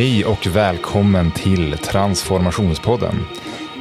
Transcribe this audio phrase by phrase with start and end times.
[0.00, 3.14] Hej och välkommen till Transformationspodden.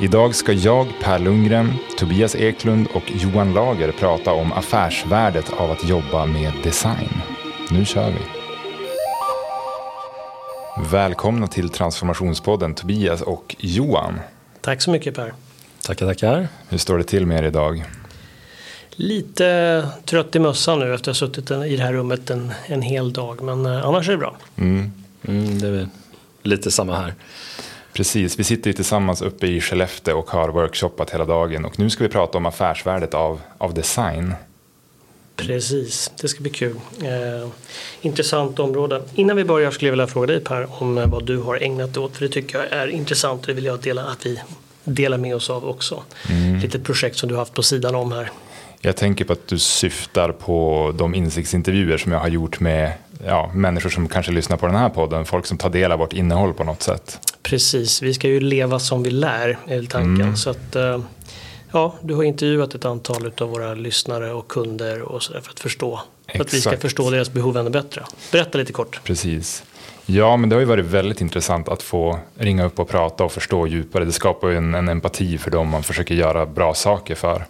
[0.02, 5.90] Idag ska jag, Per Lundgren, Tobias Eklund och Johan Lager prata om affärsvärdet av att
[5.90, 7.10] jobba med design.
[7.72, 8.20] Nu kör vi!
[10.92, 14.20] Välkomna till Transformationspodden Tobias och Johan.
[14.62, 15.34] Tack så mycket Per.
[15.82, 16.48] Tackar, tackar.
[16.70, 17.86] Hur står det till med er idag?
[18.92, 22.82] Lite trött i mössan nu efter att ha suttit i det här rummet en, en
[22.82, 23.42] hel dag.
[23.42, 24.38] Men eh, annars är det bra.
[24.58, 24.92] Mm.
[25.28, 25.88] Mm, det är
[26.50, 27.14] lite samma här.
[27.94, 31.66] Precis, vi sitter ju tillsammans uppe i Skellefteå och har workshoppat hela dagen.
[31.66, 34.34] Och nu ska vi prata om affärsvärdet av, av design.
[35.36, 36.76] Precis, det ska bli kul.
[37.04, 37.50] Eh,
[38.02, 39.04] intressant område.
[39.16, 41.94] Innan vi börjar skulle jag vilja fråga dig Per om eh, vad du har ägnat
[41.94, 42.18] dig åt.
[42.18, 44.42] För det tycker jag är intressant och det vill jag dela, att vi
[44.84, 46.04] delar med oss av också.
[46.30, 46.60] Mm.
[46.60, 48.32] Lite projekt som du har haft på sidan om här.
[48.82, 52.94] Jag tänker på att du syftar på de insiktsintervjuer som jag har gjort med
[53.26, 55.26] ja, människor som kanske lyssnar på den här podden.
[55.26, 57.20] Folk som tar del av vårt innehåll på något sätt.
[57.44, 60.22] Precis, vi ska ju leva som vi lär är tanken.
[60.22, 60.36] Mm.
[60.36, 61.00] Så att, eh,
[61.72, 65.60] ja, du har intervjuat ett antal av våra lyssnare och kunder och så för att
[65.60, 66.00] förstå.
[66.32, 68.04] För att vi ska förstå deras behov ännu bättre.
[68.32, 69.00] Berätta lite kort.
[69.04, 69.64] Precis.
[70.06, 73.32] Ja, men det har ju varit väldigt intressant att få ringa upp och prata och
[73.32, 74.06] förstå djupare.
[74.06, 77.46] Det skapar ju en, en empati för dem man försöker göra bra saker för.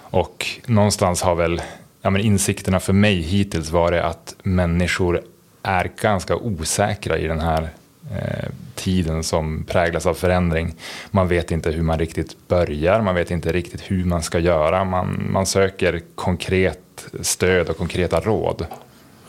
[0.00, 1.62] Och någonstans har väl
[2.04, 5.22] ja, men insikterna för mig hittills varit att människor
[5.62, 7.68] är ganska osäkra i den här
[8.10, 10.74] eh, tiden som präglas av förändring.
[11.10, 14.84] Man vet inte hur man riktigt börjar, man vet inte riktigt hur man ska göra.
[14.84, 18.66] Man, man söker konkret stöd och konkreta råd.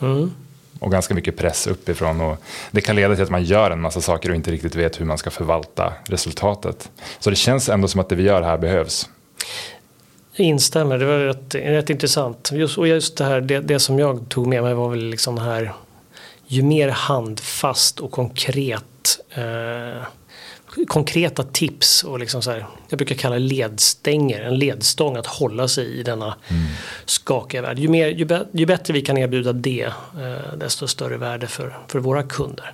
[0.00, 0.30] Mm.
[0.78, 2.20] Och ganska mycket press uppifrån.
[2.20, 5.00] Och det kan leda till att man gör en massa saker och inte riktigt vet
[5.00, 6.90] hur man ska förvalta resultatet.
[7.18, 9.08] Så det känns ändå som att det vi gör här behövs.
[10.36, 12.50] Instämmer, det var rätt, rätt intressant.
[12.52, 15.38] Just, och just det här, det, det, som jag tog med mig var väl liksom
[15.38, 15.72] här,
[16.46, 20.02] ju mer handfast och konkret eh,
[20.86, 25.68] konkreta tips och liksom så här, jag brukar kalla det ledstänger, en ledstång att hålla
[25.68, 26.62] sig i denna mm.
[27.04, 27.78] skakiga värld.
[27.78, 31.98] Ju, mer, ju, ju, bättre vi kan erbjuda det, eh, desto större värde för, för
[31.98, 32.72] våra kunder.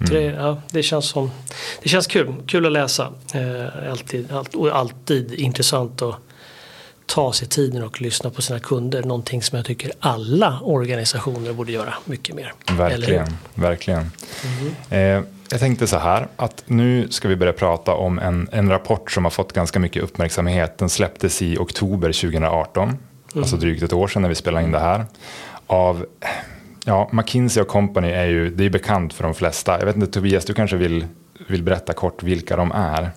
[0.00, 0.12] Mm.
[0.12, 1.30] Det, ja, det, känns som,
[1.82, 3.12] det känns kul, kul att läsa.
[3.34, 6.14] Eh, alltid, all, och alltid intressant att
[7.08, 9.02] ta sig tiden och lyssna på sina kunder.
[9.02, 12.52] Någonting som jag tycker alla organisationer borde göra mycket mer.
[12.72, 14.10] Verkligen, verkligen.
[14.90, 15.18] Mm.
[15.20, 19.10] Eh, jag tänkte så här att nu ska vi börja prata om en, en rapport
[19.10, 20.78] som har fått ganska mycket uppmärksamhet.
[20.78, 22.98] Den släpptes i oktober 2018, mm.
[23.34, 25.04] alltså drygt ett år sedan när vi spelade in det här.
[25.66, 26.06] Av
[26.84, 29.78] ja, McKinsey Company är ju det är bekant för de flesta.
[29.78, 31.06] Jag vet inte Tobias, du kanske vill,
[31.48, 33.10] vill berätta kort vilka de är?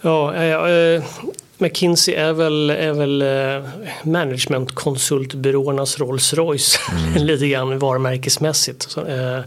[0.00, 1.02] Ja, äh,
[1.58, 3.70] McKinsey är väl, är väl eh,
[4.02, 7.14] managementkonsultbyråernas Rolls Royce mm.
[7.26, 8.90] lite grann varumärkesmässigt.
[8.90, 9.40] Så, eh,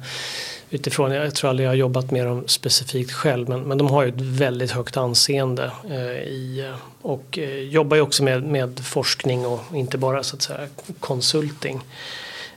[0.69, 4.03] utifrån, jag tror aldrig jag har jobbat med dem specifikt själv men, men de har
[4.03, 9.45] ju ett väldigt högt anseende eh, i, och eh, jobbar ju också med, med forskning
[9.45, 10.67] och inte bara så att säga
[10.99, 11.81] konsulting.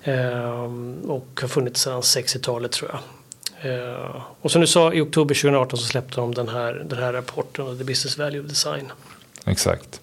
[0.04, 0.64] Eh,
[1.06, 3.00] och har funnits sedan 60-talet tror jag.
[3.62, 7.12] Eh, och som du sa i oktober 2018 så släppte de den här, den här
[7.12, 8.92] rapporten, The Business Value of Design.
[9.46, 10.00] Exakt.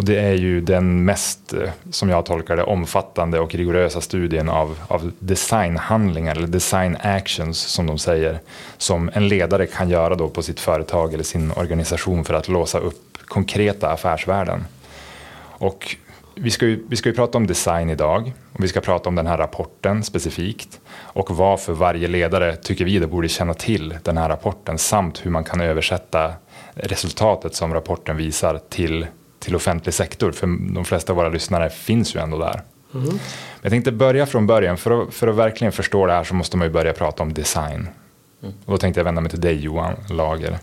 [0.00, 4.48] Och det är ju den mest, eh, som jag tolkar det, omfattande och rigorösa studien
[4.48, 8.40] av, av designhandlingar eller design actions som de säger.
[8.78, 12.78] Som en ledare kan göra då på sitt företag eller sin organisation för att låsa
[12.78, 14.64] upp konkreta affärsvärden.
[15.40, 15.96] Och
[16.34, 19.14] vi ska, ju, vi ska ju prata om design idag och vi ska prata om
[19.14, 24.16] den här rapporten specifikt och varför varje ledare tycker vi det borde känna till den
[24.16, 26.32] här rapporten samt hur man kan översätta
[26.74, 29.06] resultatet som rapporten visar till,
[29.38, 30.32] till offentlig sektor.
[30.32, 32.62] För de flesta av våra lyssnare finns ju ändå där.
[32.94, 33.18] Mm.
[33.62, 34.76] Jag tänkte börja från början.
[34.76, 37.32] För att, för att verkligen förstå det här så måste man ju börja prata om
[37.34, 37.88] design.
[38.42, 38.54] Mm.
[38.64, 40.58] Och då tänkte jag vända mig till dig Johan Lager.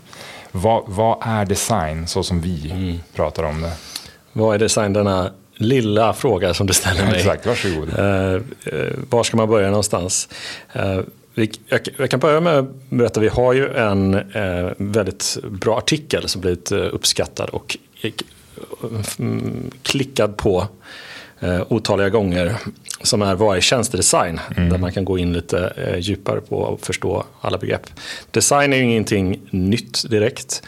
[0.52, 2.98] Vad, vad är design så som vi mm.
[3.14, 3.72] pratar om det?
[4.32, 7.16] Vad är design denna lilla fråga som du ställer mig?
[7.16, 7.98] Exakt, varsågod.
[7.98, 8.40] Uh, uh,
[9.10, 10.28] var ska man börja någonstans?
[10.76, 11.00] Uh,
[11.98, 16.40] jag kan börja med att berätta, vi har ju en eh, väldigt bra artikel som
[16.40, 17.76] blivit eh, uppskattad och
[19.18, 20.66] mm, klickad på
[21.40, 22.56] eh, otaliga gånger
[23.02, 24.40] som är Vad är tjänstedesign?
[24.56, 24.70] Mm.
[24.70, 27.90] Där man kan gå in lite djupare på och förstå alla begrepp.
[28.30, 30.62] Design är ju ingenting nytt direkt.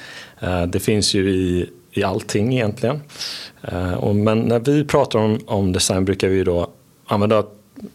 [0.68, 3.00] Det finns ju i, i allting egentligen.
[3.62, 6.70] Eh, men när vi pratar om, om design brukar vi då
[7.06, 7.44] använda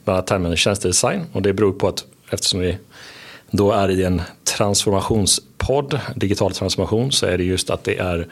[0.06, 2.78] termen tjänstedesign och det beror på att eftersom vi
[3.52, 4.22] då är i en
[4.58, 8.28] transformationspodd, digital transformation, så är det just att det är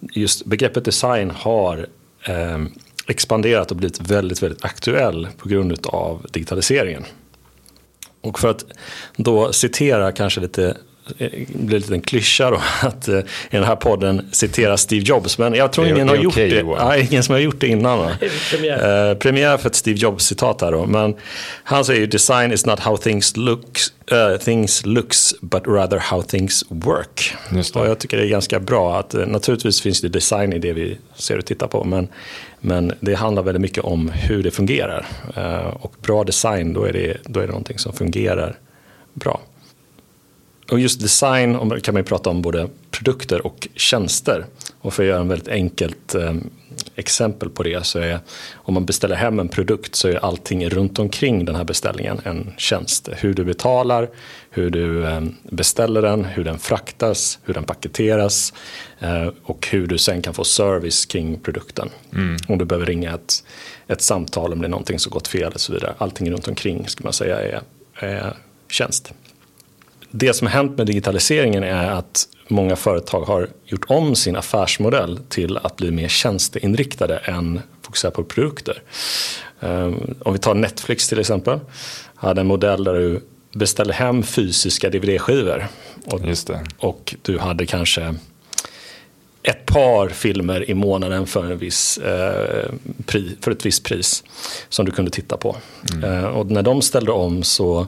[0.00, 1.86] just begreppet design har
[2.28, 2.64] eh,
[3.06, 7.04] expanderat och blivit väldigt, väldigt aktuell på grund av digitaliseringen.
[8.20, 8.64] Och för att
[9.16, 10.76] då citera kanske lite
[11.48, 15.38] blir lite en klyscha då att eh, i den här podden citera Steve Jobs.
[15.38, 16.48] Men jag tror ingen har gjort det.
[16.48, 17.00] Johan.
[17.00, 18.10] Ingen som har gjort det innan.
[18.50, 19.10] Premiär.
[19.10, 20.86] Eh, premiär för ett Steve Jobs-citat här då.
[20.86, 21.14] Men
[21.64, 26.22] han säger ju design is not how things looks, eh, things looks but rather how
[26.22, 27.34] things work.
[27.52, 27.80] Just det.
[27.80, 30.72] Och jag tycker det är ganska bra att eh, naturligtvis finns det design i det
[30.72, 31.84] vi ser och tittar på.
[31.84, 32.08] Men,
[32.60, 35.06] men det handlar väldigt mycket om hur det fungerar.
[35.36, 38.56] Eh, och bra design, då är, det, då är det någonting som fungerar
[39.14, 39.40] bra.
[40.74, 44.46] Och just design kan man ju prata om både produkter och tjänster.
[44.80, 46.34] Och för att göra en väldigt enkelt eh,
[46.94, 48.18] exempel på det så är
[48.54, 52.52] om man beställer hem en produkt så är allting runt omkring den här beställningen en
[52.56, 53.08] tjänst.
[53.12, 54.08] Hur du betalar,
[54.50, 58.52] hur du eh, beställer den, hur den fraktas, hur den paketeras
[58.98, 61.90] eh, och hur du sen kan få service kring produkten.
[62.48, 63.44] Om du behöver ringa ett,
[63.86, 65.94] ett samtal om det är någonting som gått fel och så vidare.
[65.98, 67.60] Allting runt omkring ska man säga är,
[67.94, 68.36] är
[68.68, 69.12] tjänst
[70.16, 75.20] det som har hänt med digitaliseringen är att många företag har gjort om sin affärsmodell
[75.28, 78.82] till att bli mer tjänsteinriktade än fokusera på produkter.
[79.60, 81.60] Um, Om vi tar Netflix till exempel.
[82.14, 83.20] Hade en modell där du
[83.52, 85.66] beställde hem fysiska DVD-skivor.
[86.06, 86.20] Och,
[86.78, 88.14] och du hade kanske
[89.42, 92.70] ett par filmer i månaden för, en viss, eh,
[93.06, 94.24] pri, för ett visst pris
[94.68, 95.56] som du kunde titta på.
[96.04, 97.86] Eh, och när de ställde om så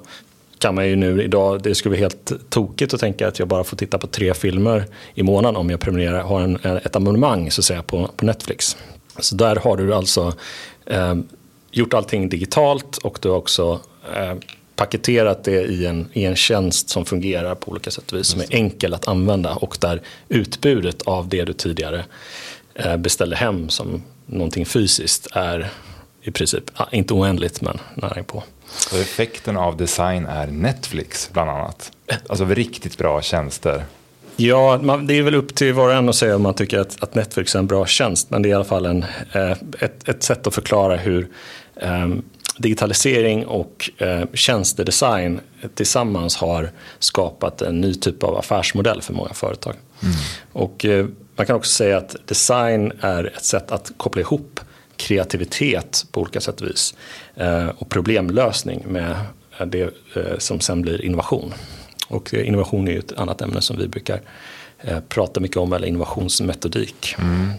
[0.58, 3.64] kan man ju nu idag, det skulle vara helt tokigt att tänka att jag bara
[3.64, 7.60] får titta på tre filmer i månaden om jag prenumererar, har en, ett abonnemang så
[7.60, 8.76] att säga på, på Netflix.
[9.18, 10.32] Så där har du alltså
[10.86, 11.14] eh,
[11.70, 13.80] gjort allting digitalt och du har också
[14.16, 14.34] eh,
[14.76, 18.40] paketerat det i en, i en tjänst som fungerar på olika sätt och vis, som
[18.40, 22.04] är enkel att använda och där utbudet av det du tidigare
[22.74, 25.70] eh, beställde hem som någonting fysiskt är
[26.22, 28.42] i princip, inte oändligt men nära på.
[28.68, 31.92] Så effekten av design är Netflix bland annat.
[32.28, 33.84] Alltså riktigt bra tjänster.
[34.36, 36.78] Ja, man, det är väl upp till var och en att säga om man tycker
[36.78, 38.30] att, att Netflix är en bra tjänst.
[38.30, 41.28] Men det är i alla fall en, eh, ett, ett sätt att förklara hur
[41.76, 42.08] eh,
[42.58, 45.40] digitalisering och eh, tjänstedesign
[45.74, 49.74] tillsammans har skapat en ny typ av affärsmodell för många företag.
[50.52, 54.60] Och eh, man kan också säga att design är ett sätt att koppla ihop
[54.96, 56.94] kreativitet på olika sätt och vis
[57.34, 59.16] eh, och problemlösning med
[59.58, 59.82] eh, det
[60.16, 61.54] eh, som sen blir innovation.
[62.08, 64.20] Och innovation är ju ett annat ämne som vi brukar
[65.08, 67.14] prata mycket om, eller innovationsmetodik.
[67.18, 67.50] Mm.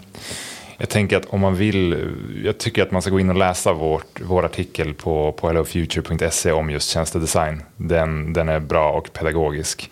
[0.78, 2.10] Jag tänker att om man vill,
[2.44, 6.52] jag tycker att man ska gå in och läsa vårt, vår artikel på, på hellofuture.se
[6.52, 7.64] om just tjänstedesign.
[7.76, 9.92] Den, den är bra och pedagogisk.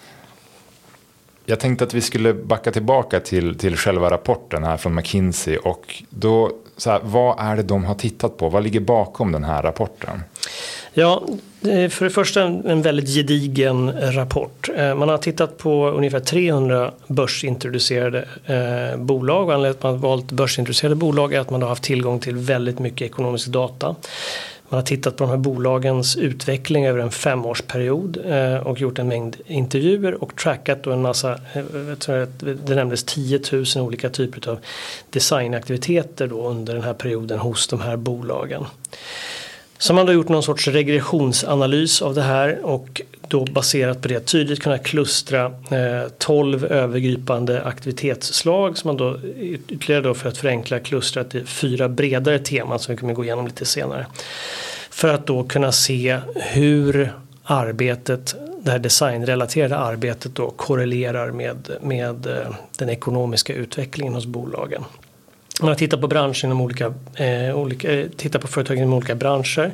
[1.45, 6.03] Jag tänkte att vi skulle backa tillbaka till, till själva rapporten här från McKinsey och
[6.09, 8.49] då, så här, vad är det de har tittat på?
[8.49, 10.23] Vad ligger bakom den här rapporten?
[10.97, 11.23] Ja,
[11.61, 14.69] för det första en, väldigt gedigen eh, rapport.
[14.75, 19.47] Eh, man har tittat på ungefär 300 börsintroducerade eh, bolag.
[19.47, 22.19] Och Anledningen till att man har valt börsintroducerade bolag är att man har haft tillgång
[22.19, 23.95] till väldigt mycket ekonomisk data.
[24.69, 29.07] Man har tittat på de här bolagens utveckling över en femårsperiod eh, och gjort en
[29.07, 33.65] mängd intervjuer och trackat då en massa, eh, jag tror att det nämndes 10 000
[33.75, 34.59] olika typer av
[35.09, 38.65] designaktiviteter då under den här perioden hos de här bolagen.
[39.85, 44.19] Så man har gjort någon sorts regressionsanalys av det här och då baserat på det
[44.19, 50.79] tydligt kunna klustra eh, 12 övergripande aktivitetsslag som man då ytterligare då för att förenkla
[50.79, 54.05] klustrat till fyra bredare teman som vi kommer gå igenom lite senare.
[54.89, 57.13] För att då kunna se hur
[57.43, 64.83] arbetet, det här designrelaterade arbetet då korrelerar med, med eh, den ekonomiska utvecklingen hos bolagen.
[65.61, 69.15] Man har tittat på branscher inom olika, eh, olika eh, tittat på företag inom olika
[69.15, 69.73] branscher.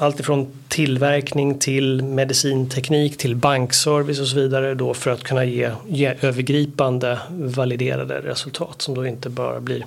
[0.00, 5.70] Allt ifrån tillverkning till medicinteknik till bankservice och så vidare då för att kunna ge,
[5.88, 9.86] ge övergripande validerade resultat som då inte bara blir,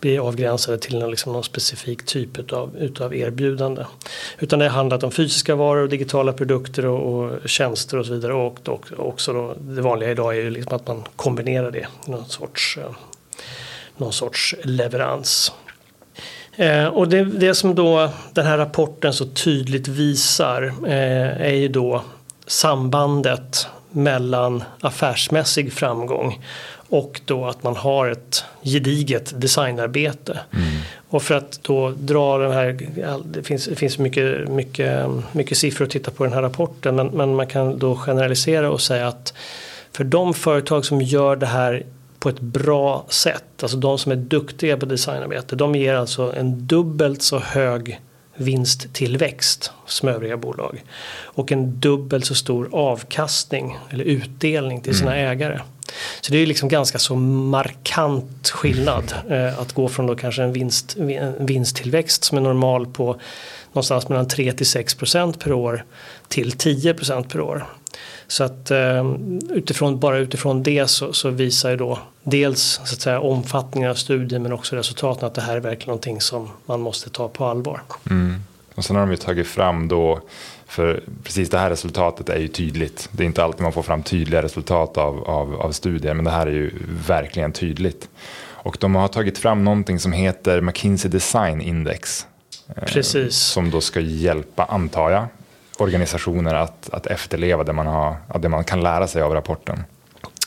[0.00, 3.84] blir avgränsade till någon, liksom någon specifik typ utav, utav erbjudande.
[4.38, 8.12] Utan det har handlat om fysiska varor och digitala produkter och, och tjänster och så
[8.12, 11.86] vidare och, och också då, det vanliga idag är ju liksom att man kombinerar det
[12.06, 12.90] i någon sorts eh,
[13.98, 15.52] någon sorts leverans.
[16.56, 21.68] Eh, och det, det som då den här rapporten så tydligt visar eh, är ju
[21.68, 22.02] då
[22.46, 26.44] sambandet mellan affärsmässig framgång
[26.88, 30.38] och då att man har ett gediget designarbete.
[31.08, 32.78] Och för att då dra den här,
[33.24, 36.96] det finns, det finns mycket, mycket, mycket siffror att titta på i den här rapporten
[36.96, 39.34] men, men man kan då generalisera och säga att
[39.92, 41.82] för de företag som gör det här
[42.18, 46.66] på ett bra sätt, alltså de som är duktiga på designarbete, de ger alltså en
[46.66, 48.00] dubbelt så hög
[48.38, 50.84] vinsttillväxt som övriga bolag.
[51.22, 55.30] Och en dubbelt så stor avkastning eller utdelning till sina mm.
[55.30, 55.60] ägare.
[56.20, 60.52] Så det är liksom ganska så markant skillnad eh, att gå från då kanske en,
[60.52, 63.20] vinst, en vinsttillväxt som är normal på
[63.72, 65.84] någonstans mellan 3 till 6 procent per år
[66.28, 67.66] till 10 procent per år.
[68.26, 69.14] Så att eh,
[69.50, 73.94] utifrån, bara utifrån det så, så, visar ju då dels så att säga, omfattningen av
[73.94, 77.44] studien men också resultaten att det här är verkligen någonting som man måste ta på
[77.44, 77.82] allvar.
[78.10, 78.42] Mm.
[78.74, 80.20] Och sen har de ju tagit fram då
[80.66, 83.08] för precis det här resultatet är ju tydligt.
[83.12, 86.30] Det är inte alltid man får fram tydliga resultat av, av, av studier, men det
[86.30, 86.70] här är ju
[87.06, 88.08] verkligen tydligt.
[88.40, 92.26] Och de har tagit fram någonting som heter McKinsey Design Index.
[92.76, 93.36] Eh, Precis.
[93.36, 95.26] som då ska hjälpa, antar jag,
[95.80, 99.84] organisationer att, att efterleva det man, har, det man kan lära sig av rapporten.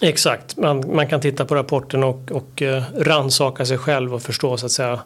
[0.02, 4.58] Exakt, man, man kan titta på rapporten och, och uh, ransaka sig själv och förstå
[4.58, 5.00] så att säga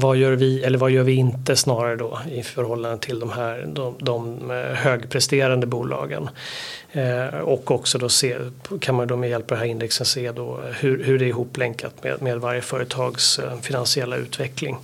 [0.00, 3.64] vad gör vi eller vad gör vi inte snarare då i förhållande till de här
[3.66, 6.28] de, de eh, högpresterande bolagen.
[6.98, 8.36] Eh, och också då se,
[8.80, 11.28] kan man då med hjälp av det här indexen se då hur, hur det är
[11.28, 14.76] ihoplänkat med, med varje företags eh, finansiella utveckling.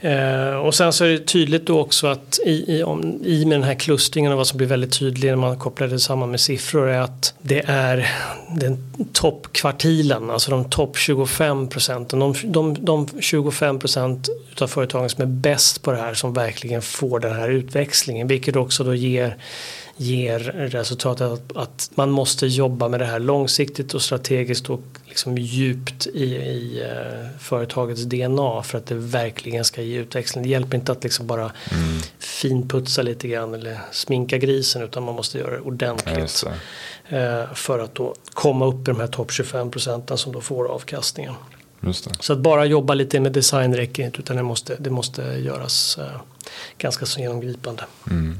[0.00, 3.58] Eh, och sen så är det tydligt då också att i, i, om, i med
[3.58, 6.40] den här klustringen och vad som blir väldigt tydligt när man kopplar det samman med
[6.40, 8.10] siffror är att det är
[8.48, 8.78] den
[9.12, 15.26] toppkvartilen, alltså de topp 25 procenten, de, de, de 25 procent utav företagen som är
[15.26, 19.36] bäst på det här som verkligen får den här utväxlingen vilket också då ger
[19.96, 25.38] ger resultatet att, att, man måste jobba med det här långsiktigt och strategiskt och liksom
[25.38, 30.44] djupt i, i uh, företagets DNA för att det verkligen ska ge utväxling.
[30.44, 32.00] Det hjälper inte att liksom bara mm.
[32.18, 36.44] finputsa lite grann eller sminka grisen utan man måste göra det ordentligt.
[37.12, 40.68] Uh, för att då komma upp i de här topp 25 procenten som då får
[40.68, 41.34] avkastningen.
[42.20, 45.98] Så att bara jobba lite med design räcker inte utan det måste, det måste göras
[45.98, 46.04] uh,
[46.78, 47.84] ganska så genomgripande.
[48.10, 48.38] Mm.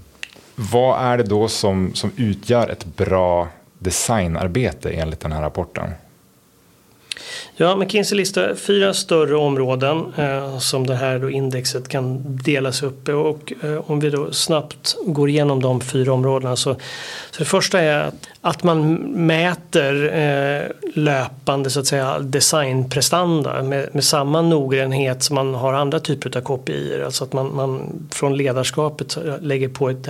[0.56, 3.48] Vad är det då som, som utgör ett bra
[3.78, 5.90] designarbete enligt den här rapporten?
[7.56, 13.08] Ja, McKinsey listar fyra större områden eh, som det här då indexet kan delas upp
[13.08, 13.12] i.
[13.12, 16.75] Och eh, om vi då snabbt går igenom de fyra områdena så,
[17.30, 18.95] så det första är att, att man
[19.26, 26.00] mäter eh, löpande så att säga designprestanda med, med samma noggrannhet som man har andra
[26.00, 27.03] typer av KPI.
[27.05, 30.09] Alltså att man, man från ledarskapet lägger på ett,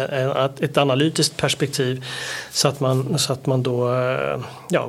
[0.60, 2.04] ett, analytiskt perspektiv
[2.50, 4.88] så att man, så att man då, eh, ja,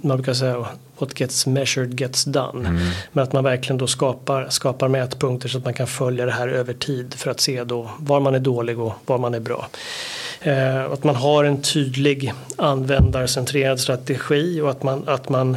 [0.00, 0.66] man brukar säga
[0.98, 2.68] what gets measured gets done.
[2.68, 2.82] Mm.
[3.12, 6.48] Men att man verkligen då skapar, skapar mätpunkter så att man kan följa det här
[6.48, 9.66] över tid för att se då var man är dålig och var man är bra.
[10.40, 15.56] Eh, att man har en tydlig användarcentrerad strategi och att man, att man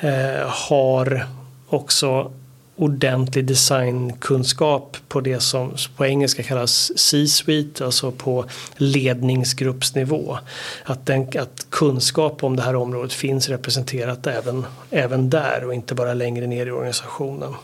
[0.00, 1.26] eh, har
[1.68, 2.32] också
[2.76, 8.44] ordentlig designkunskap på det som på engelska kallas C-suite, alltså på
[8.76, 10.38] ledningsgruppsnivå.
[10.84, 15.94] Att, den, att kunskap om det här området finns representerat även, även där och inte
[15.94, 17.54] bara längre ner i organisationen.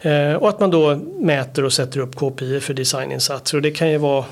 [0.00, 3.90] Eh, och att man då mäter och sätter upp KPI för designinsatser och det kan
[3.90, 4.24] ju vara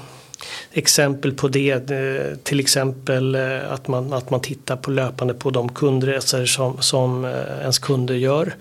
[0.72, 1.90] exempel på det.
[1.90, 6.82] Eh, till exempel eh, att man, att man tittar på löpande på de kundresor som,
[6.82, 8.54] som eh, ens kunder gör.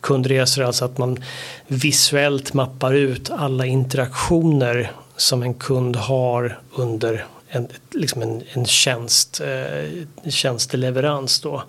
[0.00, 1.24] Kundresor alltså att man
[1.66, 9.40] visuellt mappar ut alla interaktioner som en kund har under en, liksom en, en tjänst,
[9.40, 11.62] eh, tjänsteleverans då.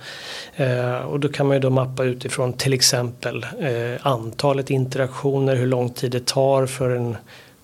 [0.55, 5.67] Eh, och då kan man ju då mappa utifrån till exempel eh, antalet interaktioner, hur
[5.67, 7.17] lång tid det tar för en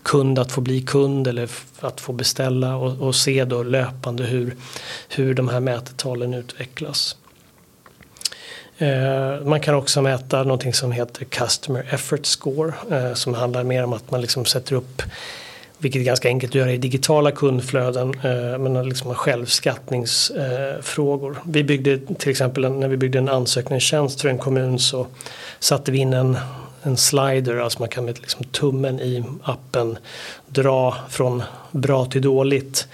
[0.05, 4.55] kund att få bli kund eller att få beställa och, och se då löpande hur,
[5.09, 7.15] hur de här mätetalen utvecklas.
[8.77, 13.83] Eh, man kan också mäta någonting som heter Customer Effort Score eh, som handlar mer
[13.83, 15.01] om att man liksom sätter upp
[15.77, 21.37] vilket är ganska enkelt att göra i digitala kundflöden eh, men liksom självskattningsfrågor.
[21.45, 25.07] Vi byggde till exempel när vi byggde en ansökningstjänst för en kommun så
[25.59, 26.37] satte vi in en
[26.85, 29.97] en slider, alltså man kan med liksom tummen i appen
[30.47, 32.87] dra från bra till dåligt.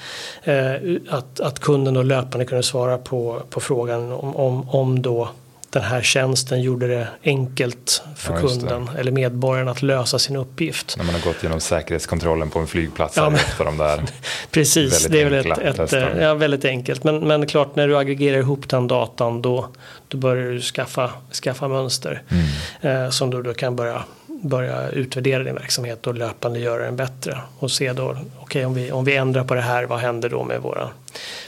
[0.43, 0.73] Eh,
[1.09, 5.29] att, att kunden då löpande kunde svara på, på frågan om, om, om då
[5.71, 10.97] den här tjänsten gjorde det enkelt för ja, kunden eller medborgaren att lösa sin uppgift.
[10.97, 13.17] När man har gått igenom säkerhetskontrollen på en flygplats.
[13.17, 14.03] Ja, men, de där
[14.51, 17.03] precis, det är väl ett, ett ja, väldigt enkelt.
[17.03, 19.67] Men, men klart när du aggregerar ihop den datan då,
[20.07, 21.11] då börjar du skaffa,
[21.43, 22.23] skaffa mönster.
[22.29, 23.05] Mm.
[23.05, 24.03] Eh, som du då kan börja
[24.41, 27.37] börja utvärdera din verksamhet och löpande göra den bättre.
[27.59, 30.29] Och se då, okej okay, om, vi, om vi ändrar på det här, vad händer
[30.29, 30.89] då med våra,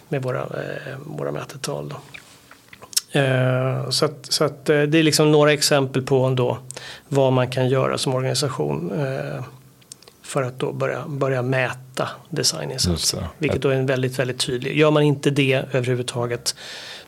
[0.10, 1.90] med våra, eh, våra mätetal?
[1.90, 1.96] Då?
[3.16, 6.58] Eh, så att, så att eh, det är liksom några exempel på ändå
[7.08, 9.44] vad man kan göra som organisation eh,
[10.22, 13.28] för att då börja, börja mäta designinsatser.
[13.38, 14.78] Vilket då är en väldigt, väldigt tydlig.
[14.78, 16.56] Gör man inte det överhuvudtaget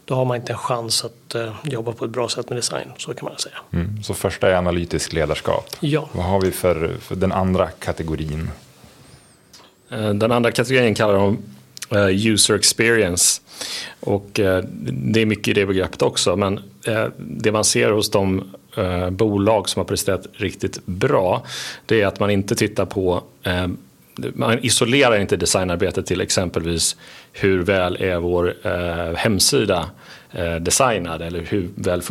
[0.06, 2.92] då har man inte en chans att jobba på ett bra sätt med design.
[2.98, 3.56] Så kan man säga.
[3.74, 4.04] Mm.
[4.04, 5.70] Så första är analytisk ledarskap.
[5.80, 6.10] Ja.
[6.12, 8.50] Vad har vi för, för den andra kategorin?
[9.90, 11.38] Den andra kategorin kallar de
[12.12, 13.42] user experience.
[14.06, 16.36] Och eh, det är mycket i det begreppet också.
[16.36, 18.44] Men eh, det man ser hos de
[18.78, 21.46] eh, bolag som har presterat riktigt bra.
[21.86, 23.24] Det är att man inte tittar på
[24.34, 26.98] man isolerar inte designarbetet till exempelvis
[27.34, 28.54] hur väl är vår
[29.16, 29.90] hemsida
[30.62, 32.02] designad eller hur väl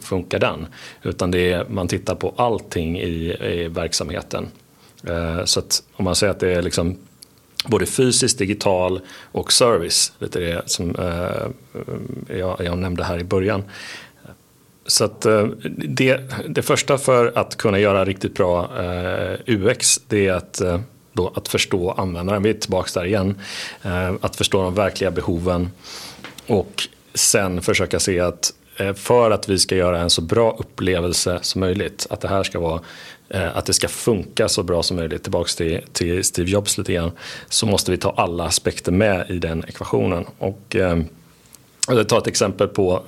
[0.00, 0.66] funkar den.
[1.02, 4.46] Utan det är, man tittar på allting i, i verksamheten.
[5.44, 6.96] Så att om man säger att det är liksom
[7.66, 9.00] både fysiskt, digital
[9.32, 10.12] och service.
[10.18, 11.46] Lite det som eh,
[12.28, 13.62] eh, jag, jag nämnde här i början.
[14.86, 20.28] Så att eh, det, det första för att kunna göra riktigt bra eh, UX det
[20.28, 20.80] är att, eh,
[21.12, 22.42] då, att förstå användaren.
[22.42, 23.38] Vi är tillbaka där igen.
[23.82, 25.70] Eh, att förstå de verkliga behoven
[26.46, 31.38] och sen försöka se att eh, för att vi ska göra en så bra upplevelse
[31.42, 32.80] som möjligt, att det här ska vara
[33.34, 36.92] Eh, att det ska funka så bra som möjligt, tillbaks till, till Steve Jobs lite
[36.92, 37.10] grann,
[37.48, 40.24] så måste vi ta alla aspekter med i den ekvationen.
[40.38, 40.98] Och, eh,
[41.88, 43.02] jag tar ett exempel på,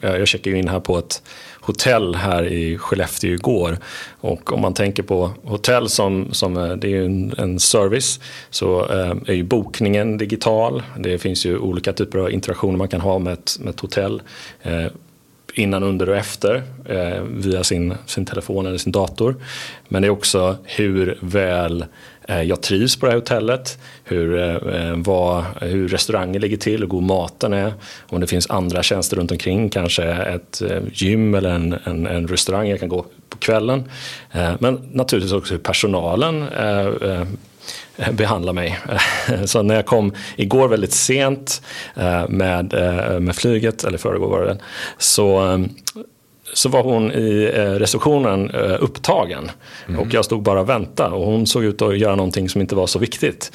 [0.00, 1.22] eh, jag checkade in här på ett
[1.60, 3.78] hotell här i Skellefteå igår.
[4.20, 8.20] Och om man tänker på hotell som, som eh, det är ju en, en service
[8.50, 10.82] så eh, är ju bokningen digital.
[10.98, 14.22] Det finns ju olika typer av interaktioner man kan ha med ett, med ett hotell.
[14.62, 14.86] Eh,
[15.58, 19.36] Innan, under och efter eh, via sin, sin telefon eller sin dator.
[19.88, 21.84] Men det är också hur väl
[22.28, 26.86] eh, jag trivs på det här hotellet, hur, eh, vad, hur restaurangen ligger till, hur
[26.86, 27.72] god maten är,
[28.06, 32.28] om det finns andra tjänster runt omkring, kanske ett eh, gym eller en, en, en
[32.28, 33.84] restaurang jag kan gå på kvällen.
[34.32, 37.22] Eh, men naturligtvis också hur personalen eh,
[37.96, 38.78] Eh, behandla mig.
[39.44, 41.62] Så när jag kom igår väldigt sent
[41.94, 44.58] eh, med, eh, med flyget, eller föregår var det
[44.98, 45.64] så,
[46.52, 49.50] så var hon i receptionen upptagen.
[49.88, 50.00] Mm.
[50.00, 52.74] Och jag stod bara och väntade och hon såg ut att göra någonting som inte
[52.74, 53.52] var så viktigt.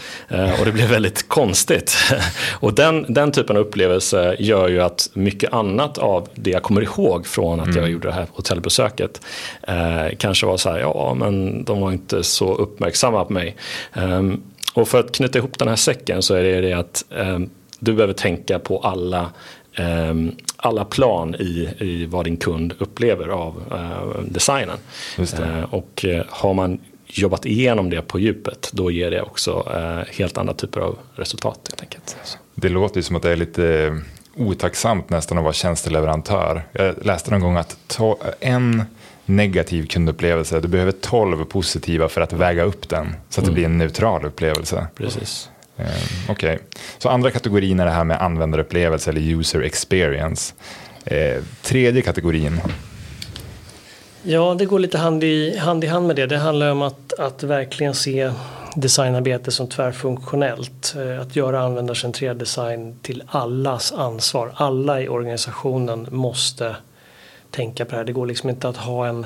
[0.60, 1.97] Och det blev väldigt konstigt.
[2.60, 6.82] Och den, den typen av upplevelse gör ju att mycket annat av det jag kommer
[6.82, 7.80] ihåg från att mm.
[7.80, 9.21] jag gjorde det här hotellbesöket
[9.67, 13.56] eh, kanske var så här, ja men de var inte så uppmärksamma på mig.
[13.93, 17.49] Um, och för att knyta ihop den här säcken så är det det att um,
[17.80, 19.30] du behöver tänka på alla
[20.55, 24.77] alla plan i, i vad din kund upplever av uh, designen.
[25.19, 29.65] Uh, och uh, har man jobbat igenom det på djupet då ger det också
[30.12, 31.60] helt andra typer av resultat.
[31.69, 32.17] Helt enkelt.
[32.55, 33.97] Det låter ju som att det är lite
[34.36, 36.63] otacksamt nästan att vara tjänsteleverantör.
[36.71, 37.99] Jag läste någon gång att
[38.39, 38.84] en
[39.25, 43.65] negativ kundupplevelse, du behöver tolv positiva för att väga upp den så att det blir
[43.65, 44.88] en neutral upplevelse.
[44.95, 45.50] Precis.
[45.77, 45.86] Eh,
[46.29, 46.60] Okej, okay.
[46.97, 50.53] så andra kategorin är det här med användarupplevelse eller user experience.
[51.05, 52.62] Eh, tredje kategorin.
[54.23, 56.25] Ja, det går lite hand i, hand i hand med det.
[56.25, 58.31] Det handlar om att, att verkligen se
[58.75, 60.95] designarbete som tvärfunktionellt.
[60.97, 64.51] Eh, att göra användarcentrerad design till allas ansvar.
[64.55, 66.75] Alla i organisationen måste
[67.51, 68.03] tänka på det här.
[68.03, 69.25] Det går liksom inte att ha en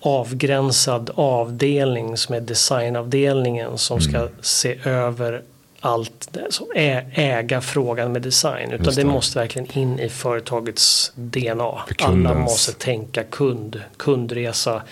[0.00, 4.28] avgränsad avdelning som är designavdelningen som ska mm.
[4.40, 5.42] se över
[5.80, 8.72] allt, som äga frågan med design.
[8.72, 9.02] Utan det.
[9.02, 9.04] det.
[9.04, 11.78] måste verkligen in i företagets DNA.
[11.98, 14.82] Alla måste tänka kund, kundresa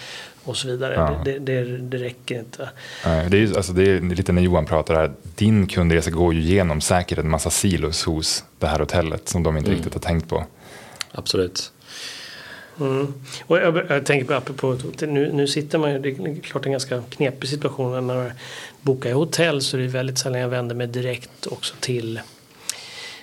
[0.44, 0.94] och så vidare.
[0.94, 1.20] Ja.
[1.24, 2.68] Det, det, det, räcker inte.
[3.02, 5.12] Det, är, alltså, det är lite när Johan pratar här.
[5.34, 9.56] Din kundresa går ju igenom säkert en massa silos hos det här hotellet som de
[9.56, 9.76] inte mm.
[9.76, 10.44] riktigt har tänkt på.
[11.12, 11.72] Absolut.
[12.80, 13.14] Mm.
[13.46, 16.72] Och jag, jag, tänker på, apropå, nu, nu sitter man ju, det är klart en
[16.72, 18.30] ganska knepig situation när man
[18.80, 22.20] bokar i hotell så är det väldigt sällan jag vänder mig direkt också till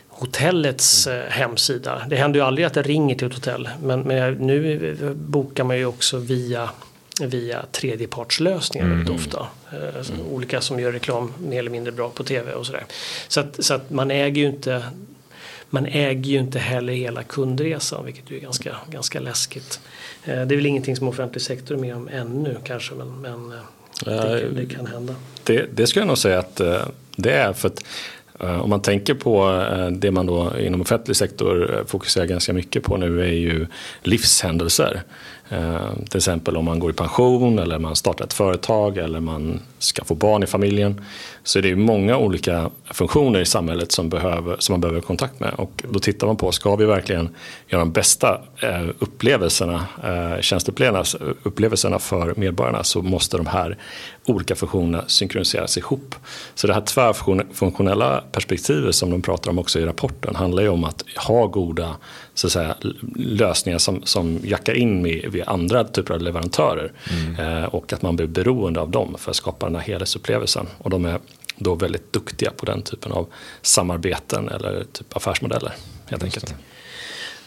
[0.08, 1.26] hotellets mm.
[1.30, 2.02] hemsida.
[2.10, 5.78] Det händer ju aldrig att jag ringer till ett hotell men, men nu bokar man
[5.78, 6.70] ju också via
[7.22, 8.98] via tredjepartslösningar mm.
[8.98, 9.48] väldigt ofta.
[9.72, 10.28] Eh, mm.
[10.32, 12.84] Olika som gör reklam mer eller mindre bra på tv och sådär.
[13.28, 14.84] Så att, så att man äger ju inte
[15.74, 19.80] man äger ju inte heller hela kundresan vilket ju är ganska, ganska läskigt.
[20.24, 23.52] Eh, det är väl ingenting som offentlig sektor är med om ännu kanske men, men
[23.52, 25.16] eh, det, det, kan hända.
[25.44, 26.82] Det, det skulle jag nog säga att eh,
[27.16, 27.84] det är för att
[28.40, 33.22] om man tänker på det man då inom offentlig sektor fokuserar ganska mycket på nu
[33.22, 33.68] är ju
[34.04, 35.04] livshändelser.
[35.52, 39.60] Eh, till exempel om man går i pension eller man startar ett företag eller man
[39.80, 41.02] ska få barn i familjen.
[41.44, 45.54] Så är det många olika funktioner i samhället som, behöver, som man behöver kontakt med.
[45.54, 47.30] Och då tittar man på, ska vi verkligen
[47.68, 53.78] göra de bästa eh, upplevelserna, eh, tjänsteupplevelserna för medborgarna så måste de här
[54.26, 56.16] olika funktionerna synkroniseras ihop.
[56.56, 60.84] Så det här tvärfunktionella perspektivet som de pratar om också i rapporten handlar ju om
[60.84, 61.96] att ha goda
[62.42, 62.76] så att säga,
[63.16, 66.92] lösningar som, som jackar in med, med andra typer av leverantörer.
[67.12, 67.64] Mm.
[67.64, 70.68] Eh, och att man blir beroende av dem för att skapa den här helhetsupplevelsen.
[70.78, 71.20] Och de är
[71.58, 73.28] då väldigt duktiga på den typen av
[73.62, 75.72] samarbeten eller typ affärsmodeller.
[76.06, 76.56] Helt enkelt.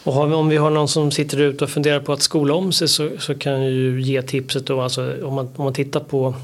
[0.03, 2.87] Och om vi har någon som sitter ute och funderar på att skola om sig
[2.87, 6.35] så, så kan ju ge tipset då, alltså om man, om man tittar på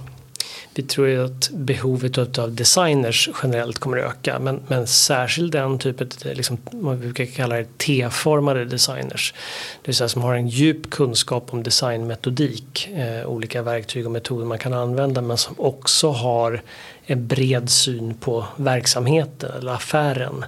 [0.73, 5.79] vi tror ju att behovet av designers generellt kommer att öka men, men särskilt den
[5.79, 9.33] typen, liksom, man brukar kalla det T-formade designers.
[9.81, 14.45] Det vill säga som har en djup kunskap om designmetodik, eh, olika verktyg och metoder
[14.45, 16.61] man kan använda men som också har
[17.05, 20.45] en bred syn på verksamheten eller affären.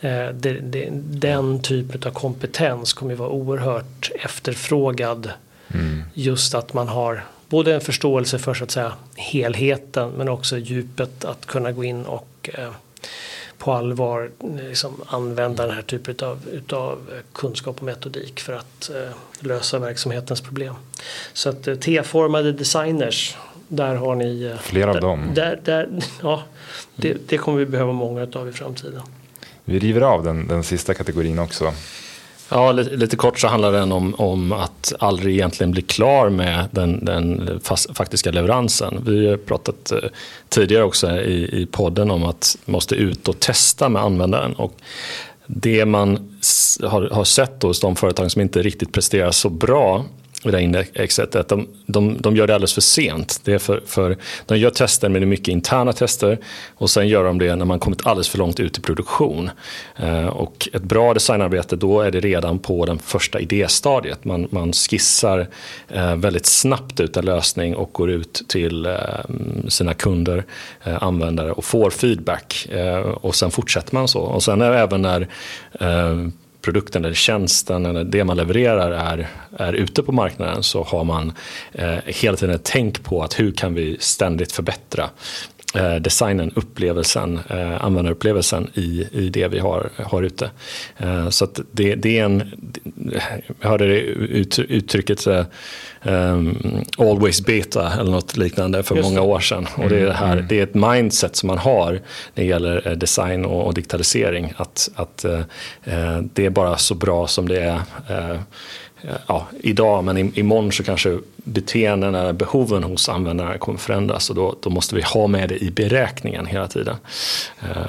[0.00, 0.28] Mm.
[0.28, 0.88] Eh, det, det,
[1.20, 5.30] den typen av kompetens kommer att vara oerhört efterfrågad.
[5.74, 6.02] Mm.
[6.14, 11.24] Just att man har både en förståelse för så att säga helheten men också djupet
[11.24, 12.70] att kunna gå in och eh,
[13.58, 14.30] på allvar
[14.68, 16.98] liksom, använda den här typen av utav
[17.32, 20.74] kunskap och metodik för att eh, lösa verksamhetens problem.
[21.32, 23.36] Så att eh, T-formade designers,
[23.68, 24.42] där har ni...
[24.42, 25.30] Eh, Flera av dem.
[25.34, 25.88] Där, där,
[26.22, 26.42] ja,
[26.96, 29.02] det, det kommer vi behöva många av i framtiden.
[29.64, 31.72] Vi river av den, den sista kategorin också.
[32.50, 36.68] Ja, lite, lite, kort så handlar den om, om att aldrig egentligen bli klar med
[36.70, 39.02] den, den fast, faktiska leveransen.
[39.06, 39.98] Vi har pratat eh,
[40.48, 44.52] tidigare också i, i podden om att man måste ut och testa med användaren.
[44.52, 44.74] Och
[45.46, 46.38] det man
[46.82, 50.04] har, har sett hos de företag som inte riktigt presterar så bra
[50.44, 53.40] i det här indexet att de, de, de gör det alldeles för sent.
[53.44, 56.38] Det är för, för, de gör tester men det är mycket interna tester
[56.74, 59.50] och sen gör de det när man kommit alldeles för långt ut i produktion.
[59.96, 64.24] Eh, och ett bra designarbete då är det redan på den första idéstadiet.
[64.24, 65.48] Man, man skissar
[65.88, 68.92] eh, väldigt snabbt ut en lösning och går ut till eh,
[69.68, 70.44] sina kunder,
[70.84, 72.66] eh, användare och får feedback.
[72.70, 74.20] Eh, och sen fortsätter man så.
[74.20, 75.28] Och sen är det även när
[75.80, 76.28] eh,
[76.68, 81.32] produkten eller tjänsten eller det man levererar är, är ute på marknaden så har man
[81.72, 85.10] eh, hela tiden ett tänk på att hur kan vi ständigt förbättra
[85.74, 90.50] eh, designen, upplevelsen, eh, användarupplevelsen i, i det vi har, har ute.
[90.96, 92.52] Eh, så att det, det är en,
[93.60, 95.44] jag hörde det ut, uttrycket eh,
[96.08, 99.68] um, always beta eller något liknande för Just många år sedan.
[99.76, 100.46] Och det, är det, här, mm.
[100.48, 102.00] det är ett mindset som man har när
[102.34, 104.52] det gäller eh, design och, och digitalisering.
[104.56, 107.74] Att, att uh, det är bara så bra som det är
[108.10, 108.40] uh,
[109.26, 114.56] ja, idag, men imorgon så kanske beteenden eller behoven hos användarna kommer förändras och då,
[114.60, 116.96] då måste vi ha med det i beräkningen hela tiden.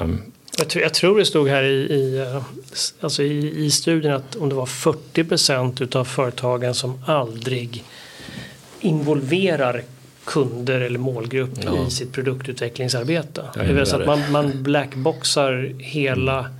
[0.00, 0.22] Um,
[0.58, 2.26] jag tror, jag tror det stod här i, i,
[3.00, 7.84] alltså i, i studien att om det var 40 procent utav företagen som aldrig
[8.80, 9.82] involverar
[10.24, 11.86] kunder eller målgrupp ja.
[11.86, 13.42] i sitt produktutvecklingsarbete.
[13.54, 16.50] Det vill säga att man, man blackboxar hela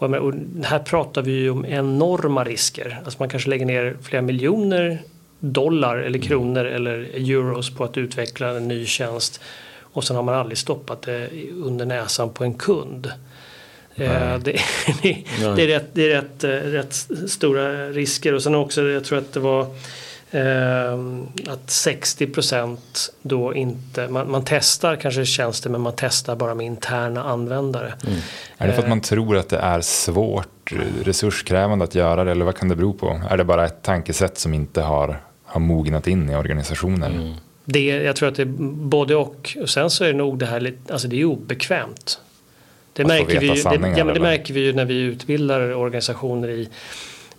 [0.00, 0.22] mm.
[0.22, 3.00] och här pratar vi ju om enorma risker.
[3.04, 5.02] Alltså man kanske lägger ner flera miljoner
[5.40, 6.28] dollar eller mm.
[6.28, 9.40] kronor eller euros på att utveckla en ny tjänst
[9.80, 13.12] och sen har man aldrig stoppat det under näsan på en kund.
[13.94, 14.40] Eh, det,
[15.02, 15.24] det,
[15.56, 16.94] det, är, rätt, det är rätt, eh, rätt
[17.30, 19.66] stora risker och sen också jag tror att det var
[21.48, 26.66] att 60 procent då inte, man, man, testar kanske tjänster men man testar bara med
[26.66, 27.94] interna användare.
[28.06, 28.18] Mm.
[28.58, 30.72] Är det för att man tror att det är svårt,
[31.04, 33.20] resurskrävande att göra det eller vad kan det bero på?
[33.30, 37.12] Är det bara ett tankesätt som inte har, har mognat in i organisationen?
[37.14, 37.34] Mm.
[37.64, 39.56] Det, jag tror att det är både och.
[39.60, 42.20] och sen så är det nog det här lite, alltså det är obekvämt.
[42.92, 46.56] Det märker, vi ju, det, ja, det märker vi ju när vi utbildar organisationer i
[46.60, 46.68] i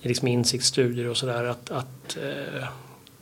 [0.01, 2.67] liksom insiktsstudier och sådär att, att eh,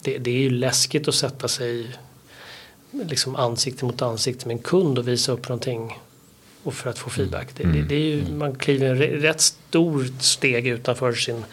[0.02, 1.98] det, det, är ju läskigt att sätta sig
[2.92, 6.00] liksom ansikte mot ansikte med en kund och visa upp någonting
[6.66, 7.16] och för att få mm.
[7.16, 7.48] feedback.
[7.58, 7.76] Det, mm.
[7.76, 8.38] det, det är ju, mm.
[8.38, 11.44] man kliver en rätt stort steg utanför sin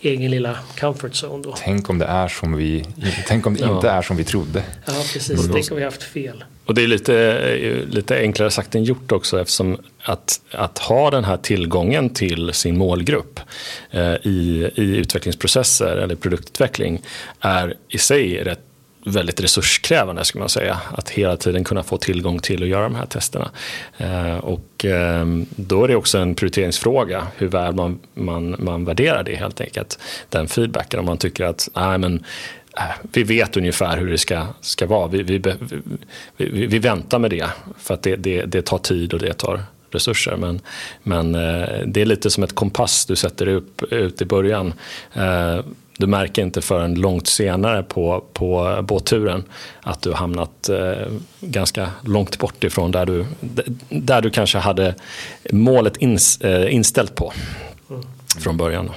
[0.00, 1.42] egen lilla comfort zone.
[1.42, 1.54] Då.
[1.58, 2.84] Tänk om det är som vi,
[3.26, 3.74] tänk om det ja.
[3.74, 4.62] inte är som vi trodde.
[4.86, 6.44] Ja precis, tänk om vi haft fel.
[6.64, 11.24] Och det är lite, lite enklare sagt än gjort också eftersom att, att ha den
[11.24, 13.40] här tillgången till sin målgrupp
[13.90, 17.02] eh, i, i utvecklingsprocesser eller produktutveckling
[17.40, 18.69] är i sig rätt
[19.04, 20.80] väldigt resurskrävande skulle man säga.
[20.92, 23.50] Att hela tiden kunna få tillgång till att göra de här testerna.
[23.98, 29.22] Eh, och ehm, då är det också en prioriteringsfråga hur väl man, man, man värderar
[29.22, 29.98] det helt enkelt.
[30.28, 32.24] Den feedbacken om man tycker att nej, men
[32.76, 32.82] eh,
[33.12, 35.06] vi vet ungefär hur det ska, ska vara.
[35.06, 35.38] Vi, vi,
[36.36, 37.46] vi, vi väntar med det
[37.78, 39.60] för att det, det, det, tar tid och det tar
[39.90, 40.36] resurser.
[40.36, 40.60] Men,
[41.02, 44.72] men eh, det är lite som ett kompass du sätter upp ut i början.
[46.00, 49.44] Du märker inte förrän långt senare på, på båtturen
[49.80, 51.06] att du hamnat eh,
[51.40, 53.26] ganska långt bort ifrån där du,
[53.88, 54.94] där du kanske hade
[55.50, 57.32] målet ins, eh, inställt på
[57.90, 58.02] mm.
[58.38, 58.90] från början.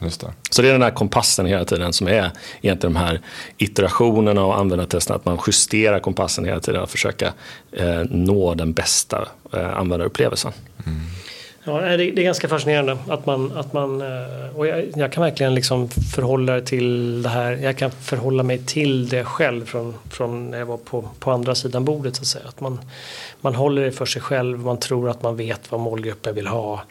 [0.00, 0.32] Just det.
[0.50, 2.30] Så det är den här kompassen hela tiden som är
[2.60, 3.20] egentligen de här
[3.58, 5.16] iterationerna och användartesterna.
[5.16, 7.32] Att man justerar kompassen hela tiden och försöka
[7.72, 10.52] eh, nå den bästa eh, användarupplevelsen.
[10.86, 11.00] Mm.
[11.68, 15.54] Ja, det, är ganska fascinerande att man, att man eh, och jag, jag, kan verkligen
[15.54, 17.52] liksom förhålla det till det här.
[17.52, 21.54] Jag kan förhålla mig till det själv från, från när jag var på, på andra
[21.54, 22.44] sidan bordet så att säga.
[22.48, 22.80] Att man,
[23.40, 26.82] man håller det för sig själv, man tror att man vet vad målgruppen vill ha.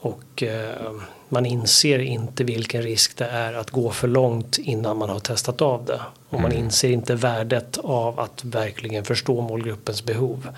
[0.00, 0.92] Och eh,
[1.28, 5.62] man inser inte vilken risk det är att gå för långt innan man har testat
[5.62, 6.00] av det.
[6.28, 6.64] Och man mm.
[6.64, 10.48] inser inte värdet av att verkligen förstå målgruppens behov.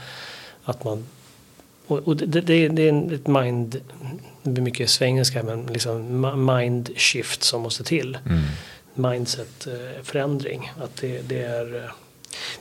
[0.64, 1.06] Att man,
[1.98, 3.80] och det, det, det är ett mind,
[4.42, 8.18] det blir mycket svengelska men liksom mind shift som måste till.
[8.26, 8.42] Mm.
[8.94, 10.72] Mindset eh, förändring.
[10.82, 11.90] Att det, det är, eh,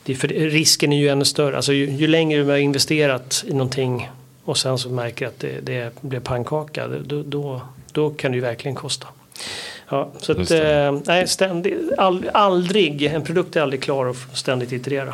[0.04, 1.56] det är för, risken är ju ännu större.
[1.56, 4.12] Alltså ju, ju längre vi har investerat i någonting
[4.44, 6.88] och sen så märker att det, det blir pannkaka.
[6.88, 9.08] Då, då, då kan det ju verkligen kosta.
[9.90, 14.72] Ja, så att, eh, nej, ständig, all, aldrig, en produkt är aldrig klar och ständigt
[14.72, 15.14] iterera.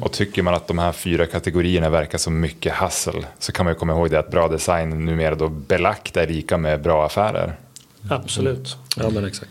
[0.00, 3.74] Och tycker man att de här fyra kategorierna verkar som mycket hassel så kan man
[3.74, 7.56] ju komma ihåg det att bra design numera då belagt är lika med bra affärer.
[8.08, 8.76] Absolut.
[8.96, 9.50] Ja men exakt.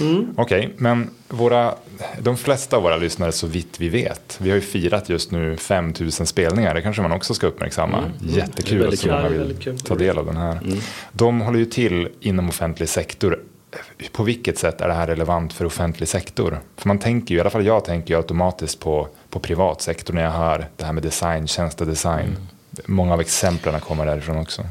[0.00, 0.34] Mm.
[0.36, 1.74] Okej, okay, men våra,
[2.18, 4.38] de flesta av våra lyssnare så vitt vi vet.
[4.40, 6.74] Vi har ju firat just nu 5000 spelningar.
[6.74, 7.98] Det kanske man också ska uppmärksamma.
[7.98, 8.10] Mm.
[8.22, 8.34] mm.
[8.34, 10.56] Jättekul att så många vill ta del av den här.
[10.56, 10.78] Mm.
[11.12, 13.38] De håller ju till inom offentlig sektor.
[14.12, 16.60] På vilket sätt är det här relevant för offentlig sektor?
[16.76, 20.14] För man tänker ju, i alla fall jag tänker ju automatiskt på, på privat sektor
[20.14, 22.26] när jag hör det här med design, tjänstedesign.
[22.26, 22.42] Mm.
[22.86, 24.62] Många av exemplen kommer därifrån också.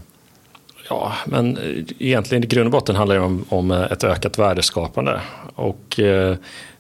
[0.90, 1.58] Ja, men
[2.00, 5.22] egentligen i grund och botten handlar det om, om ett ökat värdeskapande.
[5.56, 6.36] Och eh,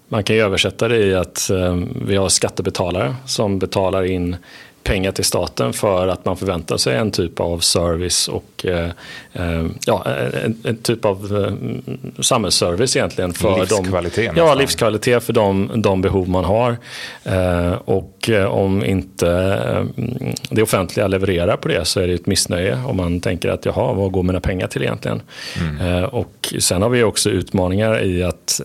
[0.07, 4.35] man kan ju översätta det i att eh, vi har skattebetalare som betalar in
[4.83, 8.89] pengar till staten för att man förväntar sig en typ av service och eh,
[9.33, 10.05] eh ja,
[10.43, 13.33] en, en, typ av eh, samhällsservice egentligen.
[13.33, 14.35] För livskvalitet.
[14.35, 16.77] De, ja, livskvalitet för de, de behov man har.
[17.23, 19.29] Eh, och eh, om inte
[19.67, 20.03] eh,
[20.49, 23.93] det offentliga levererar på det så är det ett missnöje om man tänker att jaha,
[23.93, 25.21] vad går mina pengar till egentligen?
[25.59, 26.05] Mm.
[26.05, 28.61] och sen har vi också utmaningar i att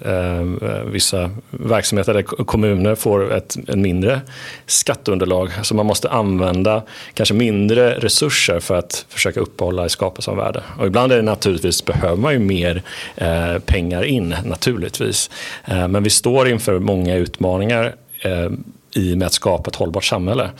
[0.84, 4.20] vissa verksamheter eller kommuner får ett, ett mindre
[4.66, 5.50] skatteunderlag.
[5.62, 6.82] Så man måste måste använda
[7.14, 10.62] kanske mindre resurser för att försöka uppehålla skapa som värde.
[10.78, 12.82] Och ibland är det naturligtvis, behöver man ju mer
[13.16, 15.30] eh, pengar in naturligtvis.
[15.64, 18.50] Eh, men vi står inför många utmaningar eh,
[18.94, 20.50] i och med att skapa ett hållbart samhälle.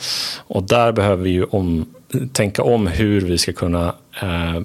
[0.47, 1.85] Och där behöver vi ju om,
[2.33, 4.61] tänka om hur vi ska kunna eh,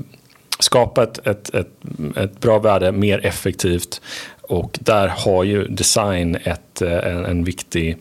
[0.58, 1.70] skapa ett, ett, ett,
[2.16, 4.00] ett, bra värde mer effektivt.
[4.42, 7.96] Och där har ju design ett, eh, en, en viktig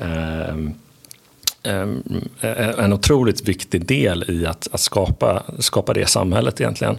[0.00, 0.54] eh,
[1.62, 6.98] en otroligt viktig del i att, att skapa, skapa det samhället egentligen.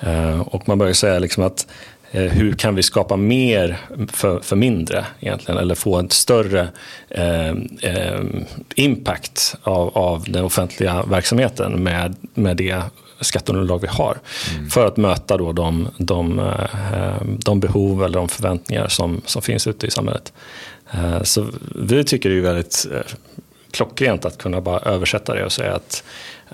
[0.00, 1.66] Ehm, och man börjar säga liksom att
[2.10, 3.78] eh, hur kan vi skapa mer
[4.12, 6.68] för, för mindre egentligen eller få en större
[7.08, 7.48] eh,
[7.82, 8.20] eh,
[8.74, 12.82] impact av, av den offentliga verksamheten med, med det
[13.20, 14.18] skatteunderlag vi har.
[14.56, 14.70] Mm.
[14.70, 19.66] För att möta då de, de, eh, de behov eller de förväntningar som, som finns
[19.66, 20.32] ute i samhället.
[20.90, 22.86] Eh, så vi tycker det är väldigt
[23.70, 26.04] klockrent att kunna bara översätta det och säga att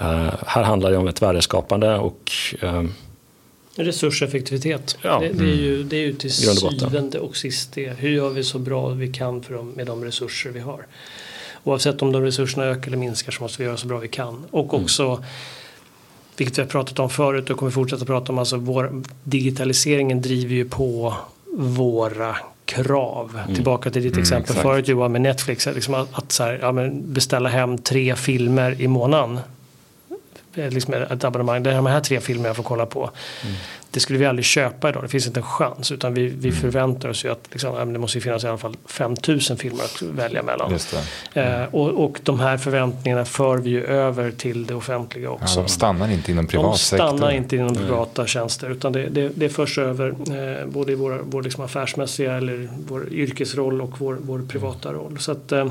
[0.00, 2.85] uh, här handlar det om ett värdeskapande och uh,
[3.77, 4.98] Resurseffektivitet.
[5.03, 5.18] Ja.
[5.20, 7.88] Det, det, är ju, det är ju till syvende och sist det.
[7.90, 10.87] Hur gör vi så bra vi kan för dem, med de resurser vi har.
[11.64, 14.44] Oavsett om de resurserna ökar eller minskar så måste vi göra så bra vi kan.
[14.50, 14.85] Och mm.
[14.85, 15.22] också mm.
[16.37, 18.38] Vilket vi har pratat om förut och kommer fortsätta prata om.
[18.38, 21.14] Alltså vår, digitaliseringen driver ju på
[21.57, 23.40] våra krav.
[23.43, 23.55] Mm.
[23.55, 24.62] Tillbaka till ditt mm, exempel exakt.
[24.62, 25.67] förut Johan med Netflix.
[25.67, 29.40] Liksom att, att här, ja, beställa hem tre filmer i månaden.
[30.55, 31.62] Liksom ett abonnemang.
[31.62, 33.11] Det är de här tre filmerna jag får kolla på.
[33.43, 33.57] Mm.
[33.94, 35.02] Det skulle vi aldrig köpa idag.
[35.02, 35.92] Det finns inte en chans.
[35.92, 36.61] Utan vi, vi mm.
[36.61, 40.42] förväntar oss ju att liksom, det måste finnas i alla fall 5000 filmer att välja
[40.42, 40.78] mellan.
[41.35, 45.59] Eh, och, och de här förväntningarna för vi ju över till det offentliga också.
[45.59, 47.07] Ja, de stannar inte inom privat sektor.
[47.07, 48.28] De stannar inte inom privata mm.
[48.28, 48.70] tjänster.
[48.70, 53.12] Utan det, det, det förs över eh, både i vår, vår liksom affärsmässiga eller vår
[53.12, 55.18] yrkesroll och vår, vår privata roll.
[55.18, 55.66] Så att, eh,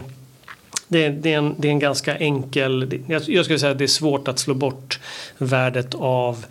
[0.87, 3.85] det, det, är en, det är en ganska enkel, jag, jag skulle säga att det
[3.85, 4.99] är svårt att slå bort
[5.37, 6.45] värdet av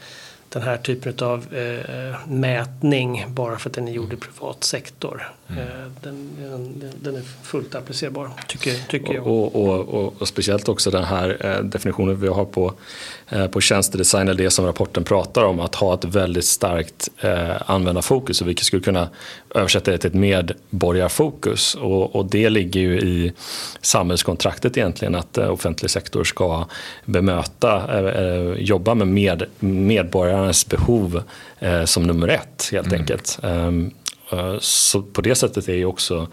[0.53, 5.33] den här typen av eh, mätning bara för att den är gjord i privat sektor.
[5.49, 5.63] Mm.
[5.63, 5.67] Eh,
[6.03, 9.27] den, den, den, är fullt applicerbar tycker, tycker jag.
[9.27, 12.75] Och, och, och, och speciellt också den här eh, definitionen vi har på,
[13.53, 18.41] på tjänstedesign, eller det som rapporten pratar om, att ha ett väldigt starkt eh, användarfokus,
[18.41, 19.09] och vilket skulle kunna
[19.55, 21.75] översätta det till ett medborgarfokus.
[21.75, 23.33] Och, och det ligger ju i
[23.81, 26.67] samhällskontraktet egentligen, att eh, offentlig sektor ska
[27.05, 31.23] bemöta, eh, jobba med, med medborgarnas behov
[31.59, 33.01] eh, som nummer ett helt mm.
[33.01, 33.39] enkelt.
[33.43, 33.91] Um,
[34.61, 36.29] så på det sättet är ju också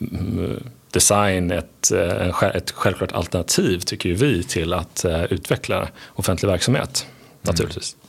[0.00, 7.06] mm, design ett, eh, ett självklart alternativ tycker vi till att eh, utveckla offentlig verksamhet.
[7.42, 7.94] Naturligtvis.
[7.94, 8.00] Mm.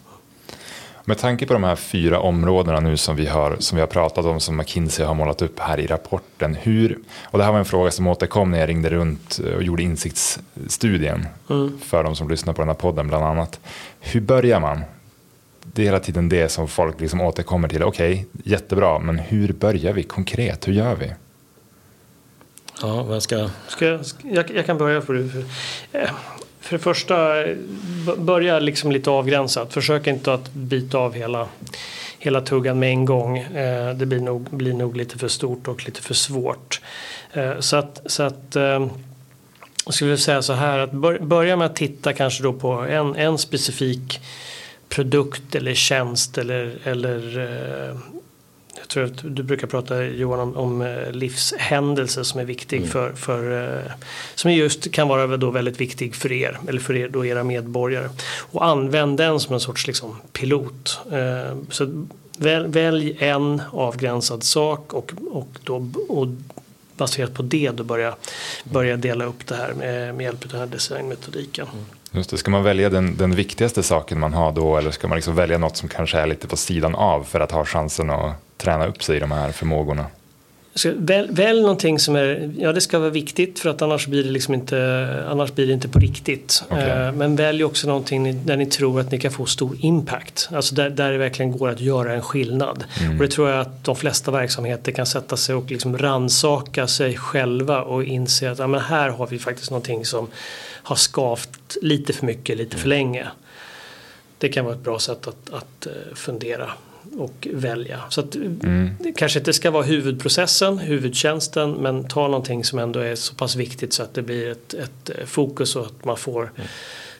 [1.05, 4.25] Med tanke på de här fyra områdena nu som vi har, som vi har pratat
[4.25, 6.55] om, som McKinsey har målat upp här i rapporten.
[6.61, 9.83] Hur, och det här var en fråga som återkom när jag ringde runt och gjorde
[9.83, 11.79] insiktsstudien mm.
[11.83, 13.59] för de som lyssnar på den här podden bland annat.
[13.99, 14.81] Hur börjar man?
[15.73, 17.83] Det är hela tiden det som folk liksom återkommer till.
[17.83, 20.67] Okej, okay, jättebra, men hur börjar vi konkret?
[20.67, 21.11] Hur gör vi?
[22.81, 23.49] Ja, vad ska...
[23.67, 23.85] ska
[24.21, 25.01] jag, jag kan börja.
[25.01, 25.39] För, för,
[25.99, 26.09] eh,
[26.59, 27.43] för det första,
[28.17, 29.73] börja liksom lite avgränsat.
[29.73, 31.47] Försök inte att bita av hela,
[32.19, 33.37] hela tuggan med en gång.
[33.37, 36.81] Eh, det blir nog, blir nog lite för stort och lite för svårt.
[37.33, 38.55] Eh, så att, så att
[39.85, 40.91] jag skulle säga så här att
[41.21, 44.21] börja med att titta kanske då på en, en specifik
[44.89, 47.21] produkt eller tjänst eller, eller
[48.91, 52.89] tror att du brukar prata Johan om, om eh, livshändelse som är viktig mm.
[52.89, 53.91] för, för eh,
[54.35, 58.09] som just kan vara då väldigt viktig för er eller för er då era medborgare
[58.51, 60.99] och använd den som en sorts liksom pilot.
[61.11, 62.05] Eh, så
[62.37, 66.27] väl, välj en avgränsad sak och, och, då, och
[66.97, 68.15] baserat på det då börja,
[68.63, 71.67] börja dela upp det här med, med hjälp av den här designmetodiken.
[71.73, 71.85] Mm.
[72.13, 75.15] Just det, ska man välja den, den viktigaste saken man har då eller ska man
[75.15, 78.57] liksom välja något som kanske är lite på sidan av för att ha chansen att
[78.57, 80.05] träna upp sig i de här förmågorna?
[80.75, 84.23] Så väl, välj någonting som är, ja det ska vara viktigt för att annars blir
[84.23, 86.63] det liksom inte, annars blir det inte på riktigt.
[86.69, 86.89] Okay.
[86.89, 90.49] Eh, men välj också någonting där ni tror att ni kan få stor impact.
[90.51, 92.83] Alltså där, där det verkligen går att göra en skillnad.
[93.01, 93.15] Mm.
[93.15, 97.17] Och det tror jag att de flesta verksamheter kan sätta sig och liksom ransaka sig
[97.17, 100.27] själva och inse att ja, men här har vi faktiskt någonting som
[100.83, 103.27] har skavt lite för mycket, lite för länge.
[104.37, 106.71] Det kan vara ett bra sätt att, att eh, fundera
[107.17, 108.01] och välja.
[108.09, 108.89] Så att mm.
[108.99, 113.55] det kanske inte ska vara huvudprocessen, huvudtjänsten, men ta någonting som ändå är så pass
[113.55, 116.67] viktigt så att det blir ett, ett eh, fokus och att man får, mm.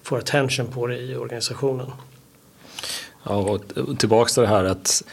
[0.04, 1.88] får attention på det i organisationen.
[3.24, 3.64] Ja, och
[3.98, 5.04] tillbaks till det här att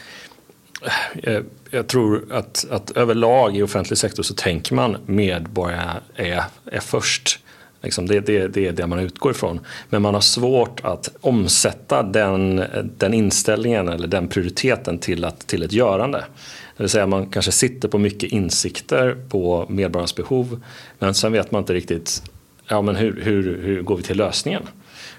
[1.13, 6.43] jag, eh, jag tror att, att överlag i offentlig sektor så tänker man medborgarna är,
[6.65, 7.39] är först.
[7.81, 9.59] Liksom det, det, det är det man utgår ifrån.
[9.89, 12.63] Men man har svårt att omsätta den,
[12.97, 16.23] den inställningen eller den prioriteten till, att, till ett görande.
[16.77, 20.63] Det vill säga man kanske sitter på mycket insikter på medborgarnas behov
[20.99, 22.23] men sen vet man inte riktigt
[22.67, 24.63] ja, men hur, hur, hur går vi till lösningen.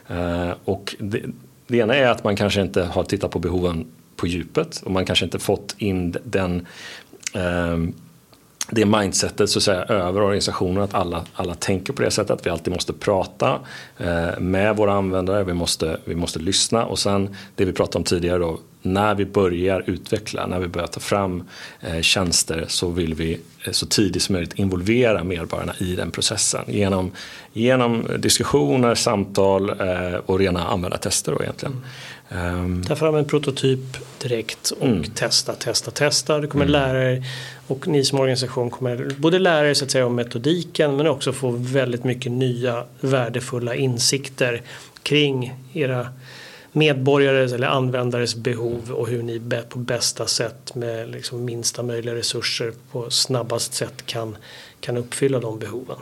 [0.08, 1.22] Eh, och det,
[1.66, 5.04] det ena är att man kanske inte har tittat på behoven på djupet och man
[5.04, 6.66] kanske inte fått in den
[7.34, 7.78] eh,
[8.70, 12.46] det mindsetet så att säga, över organisationen, att alla, alla tänker på det sättet, att
[12.46, 13.58] vi alltid måste prata
[13.98, 16.86] eh, med våra användare, vi måste, vi måste lyssna.
[16.86, 20.86] Och sen det vi pratade om tidigare då, när vi börjar utveckla, när vi börjar
[20.86, 21.48] ta fram
[21.80, 26.64] eh, tjänster så vill vi eh, så tidigt som möjligt involvera medborgarna i den processen
[26.66, 27.12] genom,
[27.52, 31.72] genom diskussioner, samtal eh, och rena användartester då egentligen.
[31.72, 31.84] Mm.
[32.30, 33.80] Um, Ta fram en prototyp
[34.22, 35.04] direkt och mm.
[35.04, 36.38] testa, testa, testa.
[36.38, 36.72] Du kommer mm.
[36.72, 37.24] lära er
[37.66, 41.32] och ni som organisation kommer både lära er så att säga, om metodiken men också
[41.32, 44.62] få väldigt mycket nya värdefulla insikter
[45.02, 46.08] kring era
[46.72, 52.72] medborgares eller användares behov och hur ni på bästa sätt med liksom minsta möjliga resurser
[52.92, 54.36] på snabbast sätt kan,
[54.80, 55.96] kan uppfylla de behoven.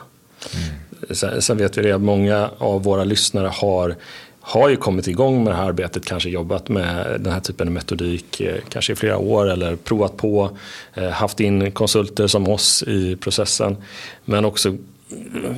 [0.54, 1.14] Mm.
[1.14, 3.96] Sen, sen vet vi det att många av våra lyssnare har
[4.40, 7.74] har ju kommit igång med det här arbetet, kanske jobbat med den här typen av
[7.74, 10.50] metodik eh, kanske i flera år eller provat på,
[10.94, 13.76] eh, haft in konsulter som oss i processen.
[14.24, 14.76] Men också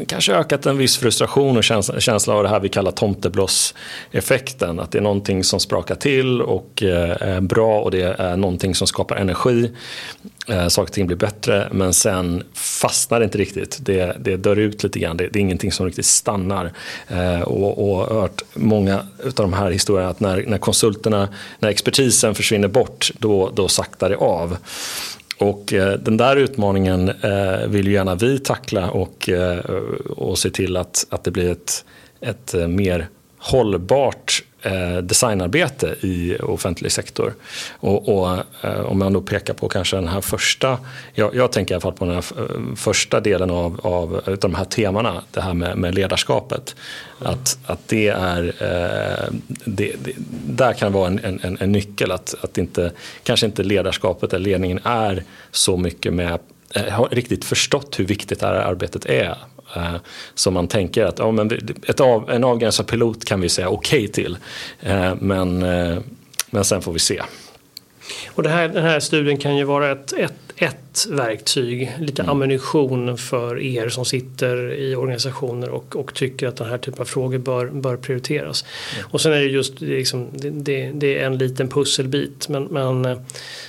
[0.07, 1.65] kanske ökat en viss frustration och
[1.99, 4.81] känsla av det här vi kallar tomtebloss-effekten.
[4.81, 8.75] Att det är någonting som sprakar till och eh, är bra och det är någonting
[8.75, 9.73] som skapar energi.
[10.49, 13.79] Eh, saker och ting blir bättre men sen fastnar det inte riktigt.
[13.81, 15.17] Det, det dör ut lite grann.
[15.17, 16.73] Det, det är ingenting som riktigt stannar.
[17.09, 21.29] Eh, och, och hört många av de här historierna att när, när konsulterna,
[21.59, 24.57] när expertisen försvinner bort då, då saktar det av.
[25.41, 29.59] Och eh, den där utmaningen eh, vill ju gärna vi tackla och, eh,
[30.17, 31.85] och se till att, att det blir ett,
[32.21, 37.35] ett eh, mer hållbart eh, designarbete i offentlig sektor.
[37.73, 40.79] Och, och eh, om man då pekar på kanske den här första,
[41.15, 44.51] jag, jag tänker i alla fall på den här eh, första delen av, av, utav
[44.51, 46.77] de här temana, det här med, med ledarskapet.
[47.21, 47.33] Mm.
[47.33, 49.35] Att, att det är, eh,
[49.65, 50.13] det, det,
[50.47, 52.93] där kan vara en, en, en nyckel, att, att inte,
[53.23, 56.39] kanske inte ledarskapet eller ledningen är så mycket med
[56.75, 59.37] eh, har riktigt förstått hur viktigt det här arbetet är.
[59.77, 59.95] Eh,
[60.35, 61.51] som man tänker att ja, men
[61.87, 64.39] ett av, en avgränsad pilot kan vi säga okej okay till.
[64.81, 65.99] Eh, men, eh,
[66.51, 67.23] men sen får vi se.
[68.29, 72.31] Och det här, den här studien kan ju vara ett, ett, ett verktyg, lite mm.
[72.31, 77.05] ammunition för er som sitter i organisationer och, och tycker att den här typen av
[77.05, 78.65] frågor bör, bör prioriteras.
[78.95, 79.09] Mm.
[79.11, 83.21] Och sen är det just liksom, det, det, det, är en liten pusselbit men, men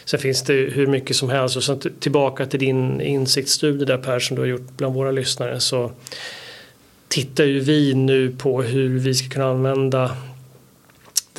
[0.05, 1.57] sen finns det hur mycket som helst.
[1.57, 5.59] Och sen tillbaka till din insiktsstudie där Per som du har gjort bland våra lyssnare
[5.59, 5.91] så
[7.07, 10.17] tittar ju vi nu på hur vi ska kunna använda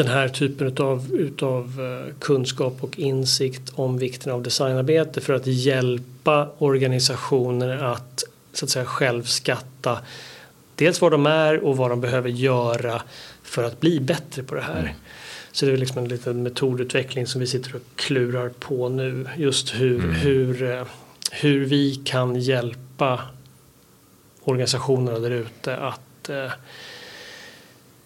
[0.03, 5.47] den här typen utav, utav eh, kunskap och insikt om vikten av designarbete för att
[5.47, 9.99] hjälpa organisationer att så att säga självskatta
[10.75, 13.03] dels vad de är och vad de behöver göra
[13.43, 14.81] för att bli bättre på det här.
[14.81, 14.95] Mm.
[15.53, 19.27] Så det är liksom en liten metodutveckling som vi sitter och klurar på nu.
[19.37, 20.15] Just hur, mm.
[20.15, 20.87] hur, eh,
[21.33, 23.21] hur vi kan hjälpa
[24.43, 26.53] organisationerna där ute att eh,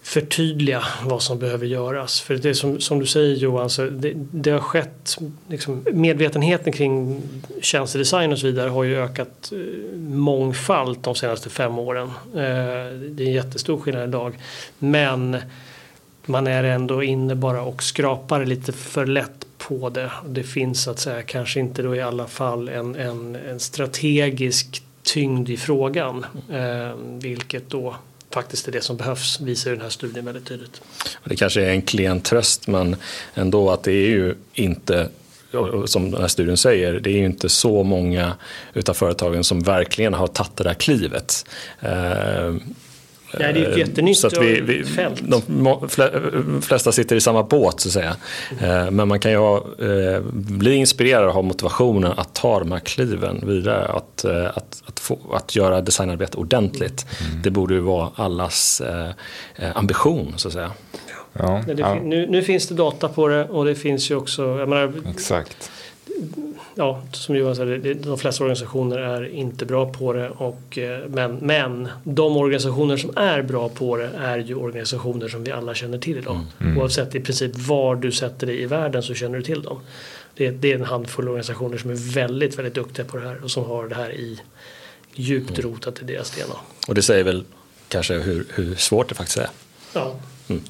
[0.06, 2.20] förtydliga vad som behöver göras.
[2.20, 6.72] För det är som, som du säger Johan, så det, det har skett, liksom, medvetenheten
[6.72, 7.22] kring
[7.60, 12.06] tjänstedesign och så vidare har ju ökat eh, mångfalt de senaste fem åren.
[12.26, 14.34] Eh, det är en jättestor skillnad idag.
[14.78, 15.36] Men
[16.26, 20.10] man är ändå inne bara och skrapar lite för lätt på det.
[20.28, 24.82] Det finns så att säga kanske inte då i alla fall en, en, en strategisk
[25.02, 26.26] tyngd i frågan.
[26.52, 27.96] Eh, vilket då
[28.30, 30.80] faktiskt är det som behövs visar den här studien väldigt tydligt.
[31.24, 32.96] Det kanske är en klen tröst men
[33.34, 35.08] ändå att det är ju inte
[35.86, 38.32] som den här studien säger, det är ju inte så många
[38.74, 41.44] utav företagen som verkligen har tagit det där klivet.
[41.80, 42.54] Eh,
[43.32, 45.22] Eh, Nej, det är ett jättenytt så att vi, vi, fält.
[45.46, 48.16] De flesta sitter i samma båt så att säga.
[48.60, 48.96] Mm.
[48.96, 52.78] Men man kan ju ha, eh, bli inspirerad och ha motivationen att ta de här
[52.78, 53.88] kliven vidare.
[53.88, 57.06] Att, eh, att, att, få, att göra designarbete ordentligt.
[57.28, 57.42] Mm.
[57.42, 58.82] Det borde ju vara allas
[59.74, 60.70] ambition så att säga.
[61.32, 61.94] Ja, ja.
[61.94, 65.70] Nu, nu, finns det data på det och det finns ju också, jag menar, Exakt
[66.78, 70.30] ja, som Johan sa, de flesta organisationer är inte bra på det.
[70.30, 75.44] Och, eh, men, men de organisationer som är bra på det är ju organisationer som
[75.44, 76.34] vi alla känner till idag.
[76.34, 76.46] Mm.
[76.60, 76.78] mm.
[76.78, 79.80] Oavsett i princip var du sätter dig i världen så känner du till dem.
[80.34, 83.50] Det, det, är en handfull organisationer som är väldigt, väldigt duktiga på det här och
[83.50, 84.40] som har det här i
[85.14, 85.70] djupt mm.
[85.70, 86.56] rotat i deras DNA.
[86.88, 87.44] Och det säger väl
[87.88, 89.48] kanske hur, hur svårt det faktiskt är.
[89.92, 90.14] Ja.
[90.48, 90.62] Mm.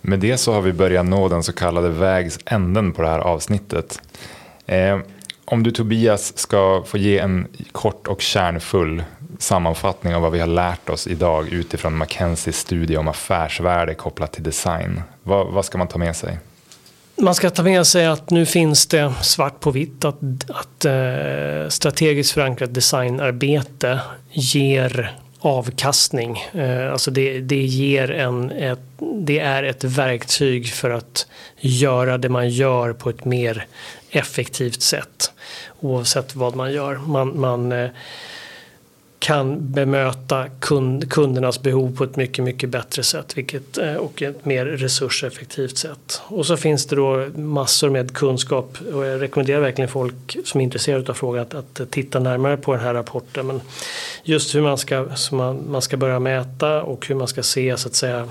[0.00, 3.18] Med det så har vi börjat nå den så kallade vägs änden på det här
[3.18, 4.00] avsnittet.
[4.66, 4.98] Eh,
[5.50, 9.02] om du Tobias ska få ge en kort och kärnfull
[9.38, 14.42] sammanfattning av vad vi har lärt oss idag utifrån Mackenzies studie om affärsvärde kopplat till
[14.42, 15.02] design.
[15.22, 16.38] Vad, vad, ska man ta med sig?
[17.16, 21.68] Man ska ta med sig att nu finns det svart på vitt att, att eh,
[21.68, 24.00] strategiskt förankrat designarbete
[24.32, 26.38] ger avkastning.
[26.52, 31.26] Eh, alltså det, det, ger en, ett, det är ett verktyg för att
[31.60, 33.66] göra det man gör på ett mer
[34.10, 35.32] effektivt sätt.
[35.80, 36.96] Oavsett vad man gör.
[36.96, 37.90] Man, man eh,
[39.20, 44.44] kan bemöta kund, kundernas behov på ett mycket, mycket bättre sätt vilket, eh, och ett
[44.44, 46.22] mer resurseffektivt sätt.
[46.24, 50.64] Och så finns det då massor med kunskap och jag rekommenderar verkligen folk som är
[50.64, 53.46] intresserade av frågan att, att titta närmare på den här rapporten.
[53.46, 53.60] Men
[54.24, 57.88] just hur man ska, man, man ska börja mäta och hur man ska se så
[57.88, 58.28] att säga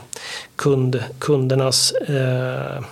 [0.55, 2.83] kund, kundernas eh,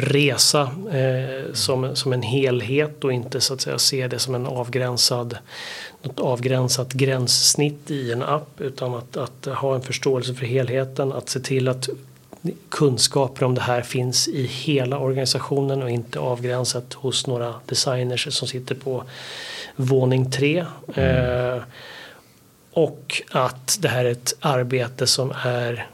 [0.00, 4.46] resa eh, som, som en helhet och inte så att säga se det som en
[4.46, 5.38] avgränsad
[6.02, 11.28] något avgränsat gränssnitt i en app utan att, att ha en förståelse för helheten, att
[11.28, 11.88] se till att
[12.68, 18.48] kunskaper om det här finns i hela organisationen och inte avgränsat hos några designers som
[18.48, 19.04] sitter på
[19.76, 20.64] våning tre.
[20.94, 21.56] Mm.
[21.56, 21.62] Eh,
[22.72, 25.86] och att det här är ett arbete som är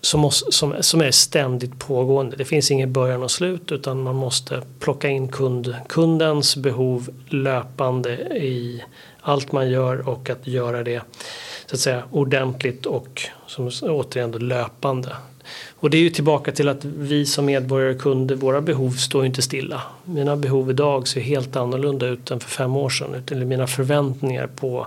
[0.00, 2.36] som, måste, som, som är ständigt pågående.
[2.36, 8.12] Det finns ingen början och slut utan man måste plocka in kund, kundens behov löpande
[8.36, 8.84] i
[9.20, 11.02] allt man gör och att göra det
[11.66, 15.12] så att säga ordentligt och som återigen då löpande.
[15.76, 19.22] Och det är ju tillbaka till att vi som medborgare och kunder, våra behov står
[19.22, 19.82] ju inte stilla.
[20.04, 23.22] Mina behov idag ser helt annorlunda ut än för fem år sedan.
[23.30, 24.86] Eller mina förväntningar på,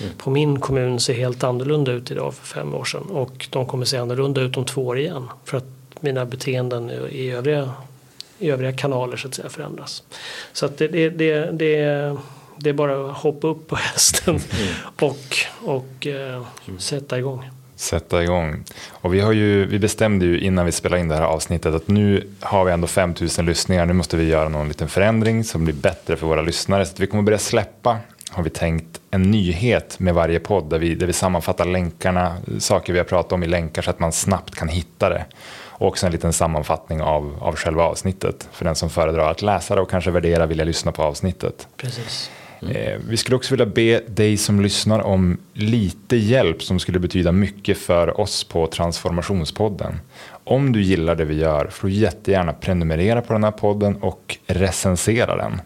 [0.00, 0.12] mm.
[0.18, 3.02] på min kommun ser helt annorlunda ut idag för fem år sedan.
[3.10, 5.28] Och de kommer se annorlunda ut om två år igen.
[5.44, 5.64] För att
[6.00, 7.70] mina beteenden i övriga,
[8.38, 10.02] i övriga kanaler så att säga förändras.
[10.52, 12.16] Så att det, det, det, det
[12.56, 14.74] det är bara att hoppa upp på hästen mm.
[15.00, 16.42] och, och eh,
[16.78, 17.50] sätta igång.
[17.76, 18.64] Sätta igång.
[18.90, 21.88] Och vi, har ju, vi bestämde ju innan vi spelade in det här avsnittet att
[21.88, 23.86] nu har vi ändå 5000 lyssningar.
[23.86, 26.86] Nu måste vi göra någon liten förändring som blir bättre för våra lyssnare.
[26.86, 27.98] Så vi kommer börja släppa,
[28.30, 32.92] har vi tänkt, en nyhet med varje podd där vi, där vi sammanfattar länkarna, saker
[32.92, 35.24] vi har pratat om i länkar så att man snabbt kan hitta det.
[35.76, 39.74] Och också en liten sammanfattning av, av själva avsnittet för den som föredrar att läsa
[39.74, 41.68] det och kanske värdera vilja lyssna på avsnittet.
[41.76, 42.30] Precis.
[42.62, 43.02] Mm.
[43.08, 47.78] Vi skulle också vilja be dig som lyssnar om lite hjälp som skulle betyda mycket
[47.78, 50.00] för oss på Transformationspodden.
[50.44, 54.38] Om du gillar det vi gör får du jättegärna prenumerera på den här podden och
[54.46, 55.60] recensera den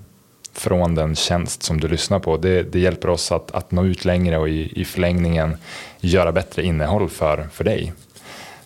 [0.61, 2.37] från den tjänst som du lyssnar på.
[2.37, 5.57] Det, det hjälper oss att, att nå ut längre och i, i förlängningen
[6.01, 7.93] göra bättre innehåll för, för dig.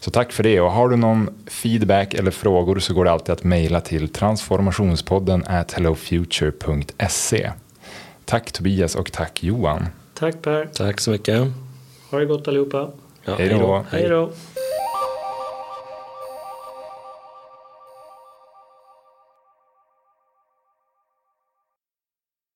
[0.00, 3.32] Så tack för det och har du någon feedback eller frågor så går det alltid
[3.32, 7.50] att mejla till transformationspodden at hellofuture.se.
[8.24, 9.86] Tack Tobias och tack Johan.
[10.14, 10.68] Tack Per.
[10.74, 11.52] Tack så mycket.
[12.10, 12.90] Ha det gott allihopa.
[13.24, 13.84] Ja, hej då.
[13.90, 14.32] Hej då.